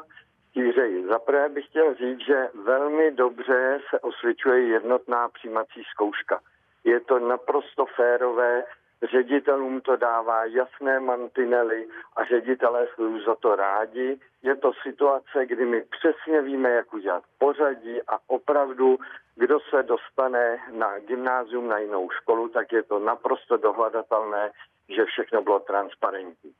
šířeji. 0.58 1.06
Zaprvé 1.08 1.50
bych 1.50 1.66
chtěl 1.66 1.96
říct, 1.96 2.20
že 2.20 2.50
velmi 2.64 3.12
dobře 3.12 3.80
se 3.90 4.00
osvědčuje 4.00 4.62
jednotná 4.62 5.30
přijímací 5.30 5.84
zkouška. 5.92 6.40
Je 6.84 7.00
to 7.00 7.20
naprosto 7.20 7.86
férové, 7.86 8.64
ředitelům 9.12 9.82
to 9.82 9.96
dává 9.96 10.46
jasné 10.46 11.00
mantinely 11.00 11.88
a 12.16 12.24
ředitelé 12.24 12.88
jsou 12.88 13.20
za 13.20 13.36
to 13.36 13.56
rádi. 13.56 14.20
Je 14.44 14.56
to 14.56 14.72
situace, 14.84 15.46
kdy 15.46 15.66
my 15.66 15.82
přesně 15.82 16.42
víme, 16.42 16.70
jak 16.70 16.94
udělat 16.94 17.24
pořadí 17.40 18.02
a 18.08 18.18
opravdu, 18.28 18.98
kdo 19.36 19.60
se 19.60 19.84
dostane 19.84 20.58
na 20.72 21.00
gymnázium, 21.00 21.68
na 21.68 21.78
jinou 21.78 22.10
školu, 22.10 22.50
tak 22.50 22.72
je 22.72 22.84
to 22.84 23.00
naprosto 23.00 23.58
dohledatelné, 23.58 24.52
že 24.90 25.06
všechno 25.06 25.42
bylo 25.42 25.60
transparentní. 25.60 26.52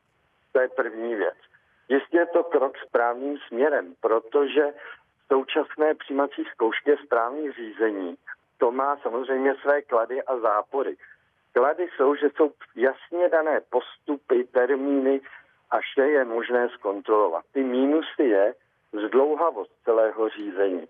To 0.52 0.62
je 0.62 0.68
první 0.68 1.16
věc. 1.16 1.38
Jistě 1.90 2.18
je 2.18 2.26
to 2.26 2.44
krok 2.44 2.78
správným 2.78 3.38
směrem, 3.48 3.94
protože 4.02 4.74
současné 5.28 5.96
přijímací 5.96 6.44
zkoušky 6.54 6.98
správných 7.06 7.56
řízení, 7.56 8.18
to 8.58 8.72
má 8.72 8.98
samozřejmě 8.98 9.56
své 9.56 9.82
klady 9.82 10.24
a 10.24 10.40
zápory. 10.40 10.98
Klady 11.54 11.88
jsou, 11.96 12.16
že 12.16 12.30
jsou 12.36 12.52
jasně 12.76 13.30
dané 13.30 13.62
postupy, 13.70 14.44
termíny 14.44 15.22
a 15.72 15.80
vše 15.80 16.02
je 16.02 16.26
možné 16.26 16.70
zkontrolovat. 16.70 17.46
Ty 17.52 17.64
mínusy 17.64 18.24
je 18.24 18.54
zdlouhavost 19.08 19.72
celého 19.84 20.30
řízení. 20.30 20.88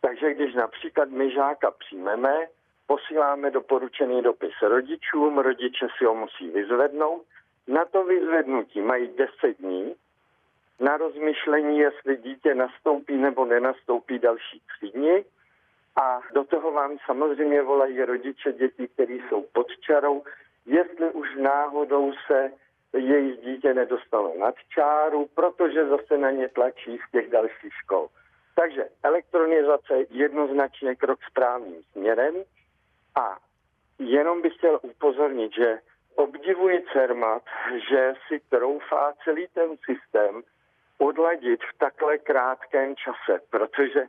Takže 0.00 0.34
když 0.34 0.54
například 0.54 1.08
my 1.08 1.30
žáka 1.30 1.70
přijmeme, 1.70 2.46
posíláme 2.86 3.50
doporučený 3.50 4.22
dopis 4.22 4.54
rodičům, 4.62 5.38
rodiče 5.38 5.86
si 5.98 6.04
ho 6.04 6.14
musí 6.14 6.50
vyzvednout, 6.50 7.24
na 7.68 7.84
to 7.84 8.04
vyzvednutí 8.04 8.80
mají 8.80 9.08
10 9.08 9.58
dní, 9.58 9.94
na 10.80 10.96
rozmyšlení, 10.96 11.78
jestli 11.78 12.16
dítě 12.16 12.54
nastoupí 12.54 13.16
nebo 13.16 13.44
nenastoupí 13.44 14.18
další 14.18 14.62
třídni. 14.66 15.24
A 15.96 16.20
do 16.34 16.44
toho 16.44 16.72
vám 16.72 16.98
samozřejmě 17.06 17.62
volají 17.62 18.02
rodiče 18.02 18.52
dětí, 18.52 18.88
kteří 18.88 19.22
jsou 19.28 19.42
pod 19.52 19.66
čarou, 19.80 20.22
jestli 20.66 21.10
už 21.10 21.36
náhodou 21.36 22.12
se 22.26 22.52
jejich 22.96 23.40
dítě 23.40 23.74
nedostalo 23.74 24.34
nad 24.38 24.54
čáru, 24.68 25.28
protože 25.34 25.86
zase 25.86 26.18
na 26.18 26.30
ně 26.30 26.48
tlačí 26.48 26.98
z 27.08 27.10
těch 27.10 27.30
dalších 27.30 27.74
škol. 27.74 28.08
Takže 28.54 28.88
elektronizace 29.02 29.94
jednoznačně 30.10 30.96
krok 30.96 31.18
správným 31.30 31.82
směrem 31.92 32.34
a 33.14 33.38
jenom 33.98 34.42
bych 34.42 34.54
chtěl 34.54 34.80
upozornit, 34.82 35.52
že 35.52 35.78
obdivuji 36.14 36.84
CERMAT, 36.92 37.42
že 37.90 38.14
si 38.28 38.40
troufá 38.50 39.12
celý 39.24 39.46
ten 39.54 39.76
systém 39.76 40.42
odladit 40.98 41.60
v 41.64 41.78
takhle 41.78 42.18
krátkém 42.18 42.96
čase, 42.96 43.40
protože 43.50 44.06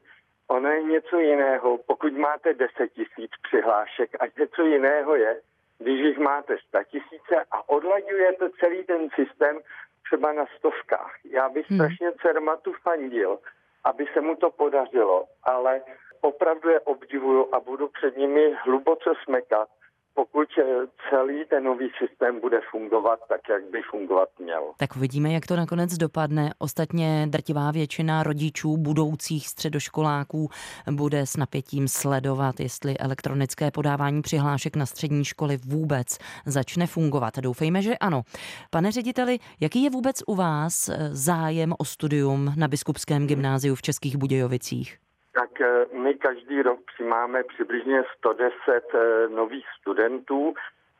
ono 0.47 0.69
je 0.69 0.83
něco 0.83 1.19
jiného, 1.19 1.77
pokud 1.77 2.13
máte 2.13 2.53
10 2.53 2.71
tisíc 2.93 3.31
přihlášek 3.47 4.09
a 4.19 4.25
něco 4.39 4.61
jiného 4.61 5.15
je, 5.15 5.41
když 5.79 6.05
jich 6.05 6.17
máte 6.17 6.57
100 6.67 6.83
tisíce 6.83 7.35
a 7.51 7.69
odlaďujete 7.69 8.49
celý 8.59 8.83
ten 8.83 9.09
systém 9.15 9.59
třeba 10.05 10.33
na 10.33 10.45
stovkách. 10.57 11.15
Já 11.31 11.49
bych 11.49 11.69
hmm. 11.69 11.79
strašně 11.79 12.11
Cermatu 12.21 12.73
fandil, 12.73 13.39
aby 13.83 14.05
se 14.13 14.21
mu 14.21 14.35
to 14.35 14.51
podařilo, 14.51 15.25
ale 15.43 15.81
opravdu 16.21 16.69
je 16.69 16.79
obdivuju 16.79 17.49
a 17.55 17.59
budu 17.59 17.87
před 17.87 18.17
nimi 18.17 18.55
hluboce 18.63 19.09
smekat, 19.23 19.69
pokud 20.17 20.47
eh, 20.59 20.63
celý 21.09 21.45
ten 21.45 21.63
nový 21.63 21.89
systém 21.97 22.39
bude 22.39 22.59
fungovat 22.71 23.19
tak, 23.29 23.41
jak 23.49 23.63
by 23.71 23.81
fungovat 23.91 24.29
měl. 24.39 24.63
Tak 24.77 24.95
uvidíme, 24.95 25.33
jak 25.33 25.47
to 25.47 25.55
nakonec 25.55 25.97
dopadne. 25.97 26.49
Ostatně 26.59 27.27
drtivá 27.29 27.71
většina 27.71 28.23
rodičů 28.23 28.77
budoucích 28.77 29.47
středoškoláků 29.47 30.49
bude 30.91 31.25
s 31.25 31.37
napětím 31.37 31.87
sledovat, 31.87 32.59
jestli 32.59 32.97
elektronické 32.97 33.71
podávání 33.71 34.21
přihlášek 34.21 34.75
na 34.75 34.85
střední 34.85 35.25
školy 35.25 35.57
vůbec 35.65 36.17
začne 36.45 36.87
fungovat. 36.87 37.37
Doufejme, 37.39 37.81
že 37.81 37.97
ano. 37.97 38.21
Pane 38.69 38.91
řediteli, 38.91 39.37
jaký 39.59 39.83
je 39.83 39.89
vůbec 39.89 40.23
u 40.27 40.35
vás 40.35 40.89
eh, 40.89 41.09
zájem 41.11 41.73
o 41.77 41.85
studium 41.85 42.53
na 42.57 42.67
Biskupském 42.67 43.27
gymnáziu 43.27 43.75
v 43.75 43.81
Českých 43.81 44.17
Budějovicích? 44.17 45.06
Tak 45.39 45.61
eh, 45.61 45.85
my 45.93 46.13
každý 46.13 46.61
rok 46.61 46.79
přijímáme 46.93 47.43
přibližně 47.43 48.03
110 48.17 48.51
eh, 48.69 49.29
nových 49.29 49.65
studentů 49.79 50.53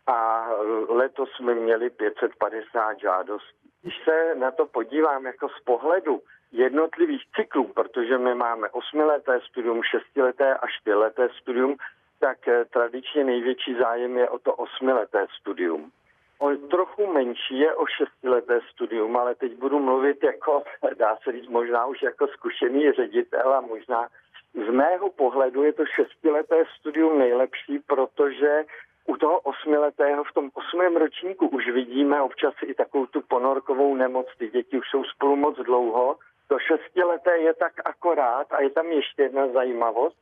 a 0.08 0.50
letos 0.90 1.30
jsme 1.36 1.56
měli 1.56 1.90
550 1.90 3.00
žádostí. 3.00 3.70
Když 3.82 4.04
se 4.04 4.36
na 4.36 4.52
to 4.52 4.66
podívám 4.66 5.26
jako 5.26 5.50
z 5.50 5.60
pohledu 5.64 6.22
jednotlivých 6.52 7.24
cyklů, 7.36 7.68
protože 7.68 8.18
my 8.18 8.36
máme 8.36 8.70
osmileté 8.70 9.40
studium, 9.50 9.84
šestileté 9.84 10.56
a 10.56 10.68
čtyřleté 10.68 11.30
studium, 11.42 11.76
tak 12.20 12.48
eh, 12.48 12.66
tradičně 12.66 13.24
největší 13.24 13.76
zájem 13.76 14.18
je 14.18 14.30
o 14.30 14.40
to 14.40 14.54
osmileté 14.54 15.28
studium. 15.40 15.92
O 16.40 16.56
trochu 16.56 17.14
menší 17.14 17.60
je 17.60 17.76
o 17.76 17.86
šestileté 17.86 18.60
studium, 18.74 19.18
ale 19.18 19.36
teď 19.36 19.56
budu 19.56 19.80
mluvit 19.80 20.24
jako, 20.24 20.64
dá 20.98 21.18
se 21.24 21.32
říct, 21.32 21.48
možná 21.48 21.86
už 21.86 22.02
jako 22.02 22.28
zkušený 22.28 22.92
ředitel 22.92 23.54
a 23.54 23.62
možná 23.62 24.08
z 24.58 24.70
mého 24.70 25.10
pohledu 25.10 25.64
je 25.64 25.74
to 25.74 25.86
šestileté 25.86 26.64
studium 26.80 27.20
nejlepší, 27.20 27.80
protože 27.80 28.66
u 29.06 29.18
toho 29.18 29.40
osmiletého 29.40 30.24
v 30.24 30.34
tom 30.34 30.50
osmém 30.54 30.98
ročníku 30.98 31.48
už 31.48 31.70
vidíme 31.70 32.22
občas 32.22 32.54
i 32.64 32.74
takovou 32.74 33.06
tu 33.06 33.22
ponorkovou 33.22 33.96
nemoc. 33.96 34.28
Ty 34.38 34.48
děti 34.50 34.78
už 34.78 34.90
jsou 34.90 35.04
spolu 35.04 35.36
moc 35.36 35.58
dlouho. 35.58 36.16
To 36.48 36.60
šestileté 36.60 37.38
je 37.38 37.54
tak 37.54 37.74
akorát 37.86 38.54
a 38.54 38.62
je 38.62 38.70
tam 38.70 38.86
ještě 38.86 39.22
jedna 39.24 39.48
zajímavost. 39.48 40.18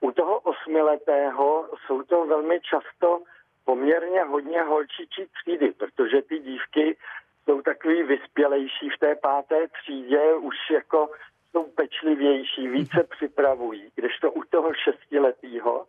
U 0.00 0.10
toho 0.12 0.38
osmiletého 0.40 1.68
jsou 1.86 2.02
to 2.02 2.26
velmi 2.26 2.60
často 2.60 3.22
poměrně 3.64 4.22
hodně 4.22 4.62
holčičí 4.62 5.26
třídy, 5.26 5.72
protože 5.72 6.22
ty 6.22 6.38
dívky 6.38 6.96
jsou 7.44 7.62
takový 7.62 8.02
vyspělejší 8.02 8.90
v 8.90 8.98
té 8.98 9.14
páté 9.14 9.68
třídě, 9.68 10.34
už 10.34 10.56
jako 10.70 11.10
jsou 11.52 11.64
pečlivější, 11.64 12.68
více 12.68 13.06
připravují, 13.10 13.88
kdežto 13.94 14.32
u 14.32 14.42
toho 14.50 14.70
šestiletého 14.74 15.86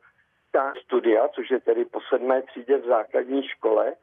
ta 0.52 0.74
studia, 0.84 1.28
což 1.28 1.52
je 1.52 1.60
tedy 1.60 1.86
po 1.86 2.00
sedmé 2.10 2.42
třídě 2.42 2.78
v 2.78 2.86
základní 2.86 3.44
škole, 3.48 3.94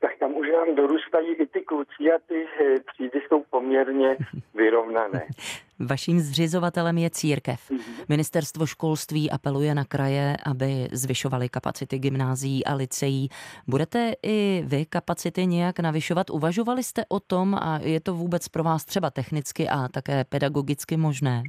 tak 0.00 0.18
tam 0.18 0.36
už 0.36 0.48
nám 0.52 0.74
dorůstají 0.74 1.34
i 1.34 1.46
ty 1.46 1.60
kluci 1.60 2.12
a 2.14 2.18
ty 2.28 2.46
eh, 2.60 2.80
třídy 2.80 3.22
jsou 3.28 3.44
poměrně 3.50 4.16
vyrovnané. 4.54 5.26
Vaším 5.80 6.20
zřizovatelem 6.20 6.98
je 6.98 7.10
církev. 7.10 7.70
Mhm. 7.70 7.80
Ministerstvo 8.08 8.66
školství 8.66 9.30
apeluje 9.30 9.74
na 9.74 9.84
kraje, 9.84 10.36
aby 10.46 10.88
zvyšovaly 10.92 11.48
kapacity 11.48 11.98
gymnázií 11.98 12.64
a 12.64 12.74
liceí. 12.74 13.28
Budete 13.66 14.12
i 14.22 14.62
vy 14.66 14.86
kapacity 14.86 15.46
nějak 15.46 15.78
navyšovat? 15.78 16.30
Uvažovali 16.30 16.82
jste 16.82 17.02
o 17.08 17.20
tom 17.20 17.54
a 17.54 17.78
je 17.82 18.00
to 18.00 18.14
vůbec 18.14 18.48
pro 18.48 18.62
vás 18.62 18.84
třeba 18.84 19.10
technicky 19.10 19.68
a 19.68 19.88
také 19.88 20.24
pedagogicky 20.24 20.96
možné? 20.96 21.42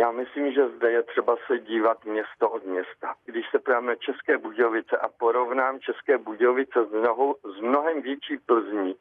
Já 0.00 0.10
myslím, 0.10 0.52
že 0.52 0.68
zde 0.76 0.90
je 0.90 1.02
třeba 1.02 1.36
se 1.46 1.58
dívat 1.58 2.04
město 2.04 2.50
od 2.50 2.66
města. 2.66 3.14
Když 3.24 3.44
se 3.50 3.58
právě 3.58 3.96
České 3.96 4.38
Budějovice 4.38 4.96
a 4.96 5.08
porovnám 5.08 5.80
České 5.80 6.18
Budějovice 6.18 6.78
s, 6.84 6.92
mnoho, 6.92 7.34
s 7.56 7.60
mnohem 7.60 8.02
větší 8.02 8.38
Plzní, 8.46 8.94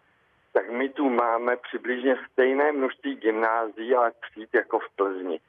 tak 0.53 0.69
my 0.69 0.89
tu 0.89 1.09
máme 1.09 1.57
přibližně 1.57 2.17
stejné 2.31 2.71
množství 2.71 3.15
gymnázií 3.15 3.95
a 3.95 4.11
tříd 4.11 4.49
jako 4.53 4.79
v 4.79 4.89
Plzni. 4.95 5.39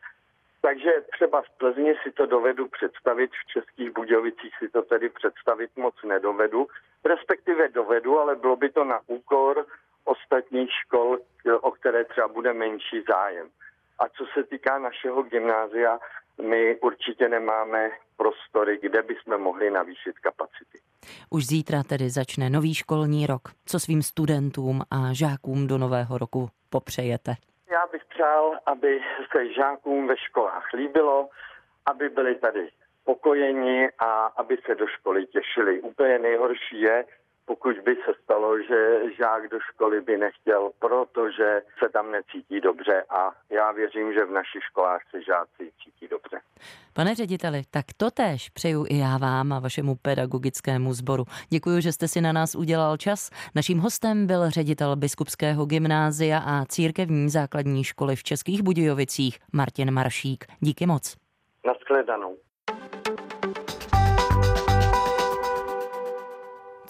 Takže 0.62 0.92
třeba 1.12 1.42
v 1.42 1.50
Plzni 1.58 1.94
si 2.02 2.12
to 2.12 2.26
dovedu 2.26 2.68
představit, 2.68 3.30
v 3.30 3.46
Českých 3.46 3.90
Budějovicích 3.90 4.54
si 4.58 4.68
to 4.68 4.82
tedy 4.82 5.08
představit 5.08 5.70
moc 5.76 5.94
nedovedu, 6.02 6.66
respektive 7.04 7.68
dovedu, 7.68 8.18
ale 8.18 8.36
bylo 8.36 8.56
by 8.56 8.70
to 8.70 8.84
na 8.84 9.00
úkor 9.06 9.66
ostatních 10.04 10.70
škol, 10.72 11.18
o 11.60 11.70
které 11.70 12.04
třeba 12.04 12.28
bude 12.28 12.52
menší 12.52 13.02
zájem. 13.08 13.48
A 13.98 14.08
co 14.08 14.26
se 14.34 14.44
týká 14.44 14.78
našeho 14.78 15.22
gymnázia, 15.22 15.98
my 16.40 16.76
určitě 16.80 17.28
nemáme 17.28 17.90
prostory, 18.16 18.78
kde 18.82 19.02
bychom 19.02 19.38
mohli 19.38 19.70
navýšit 19.70 20.18
kapacity. 20.18 20.78
Už 21.30 21.46
zítra 21.46 21.82
tedy 21.82 22.10
začne 22.10 22.50
nový 22.50 22.74
školní 22.74 23.26
rok. 23.26 23.42
Co 23.66 23.80
svým 23.80 24.02
studentům 24.02 24.82
a 24.90 25.12
žákům 25.12 25.66
do 25.66 25.78
nového 25.78 26.18
roku 26.18 26.48
popřejete? 26.70 27.34
Já 27.70 27.86
bych 27.92 28.04
přál, 28.04 28.58
aby 28.66 29.00
se 29.32 29.52
žákům 29.52 30.06
ve 30.06 30.16
školách 30.16 30.72
líbilo, 30.72 31.28
aby 31.86 32.08
byli 32.08 32.34
tady 32.34 32.68
spokojeni 33.02 33.88
a 33.98 34.26
aby 34.26 34.58
se 34.66 34.74
do 34.74 34.86
školy 34.86 35.26
těšili. 35.26 35.80
Úplně 35.80 36.18
nejhorší 36.18 36.80
je, 36.80 37.04
pokud 37.50 37.76
by 37.84 37.94
se 37.94 38.12
stalo, 38.22 38.62
že 38.62 39.00
žák 39.18 39.48
do 39.48 39.58
školy 39.60 40.00
by 40.00 40.18
nechtěl, 40.18 40.70
protože 40.78 41.62
se 41.78 41.88
tam 41.88 42.10
necítí 42.10 42.60
dobře 42.60 43.04
a 43.10 43.32
já 43.50 43.72
věřím, 43.72 44.12
že 44.12 44.24
v 44.24 44.30
našich 44.30 44.62
školách 44.62 45.00
se 45.10 45.22
žáci 45.22 45.72
cítí 45.84 46.08
dobře. 46.08 46.40
Pane 46.92 47.14
řediteli, 47.14 47.62
tak 47.70 47.84
to 47.96 48.10
též 48.10 48.48
přeju 48.48 48.84
i 48.88 48.98
já 48.98 49.18
vám 49.18 49.52
a 49.52 49.58
vašemu 49.60 49.96
pedagogickému 50.02 50.92
sboru. 50.92 51.24
Děkuji, 51.48 51.80
že 51.80 51.92
jste 51.92 52.08
si 52.08 52.20
na 52.20 52.32
nás 52.32 52.54
udělal 52.54 52.96
čas. 52.96 53.30
Naším 53.54 53.78
hostem 53.78 54.26
byl 54.26 54.50
ředitel 54.50 54.96
Biskupského 54.96 55.66
gymnázia 55.66 56.38
a 56.38 56.64
církevní 56.64 57.28
základní 57.28 57.84
školy 57.84 58.16
v 58.16 58.22
Českých 58.22 58.62
Budějovicích 58.62 59.38
Martin 59.52 59.90
Maršík. 59.90 60.44
Díky 60.60 60.86
moc. 60.86 61.16
Naschledanou. 61.66 62.36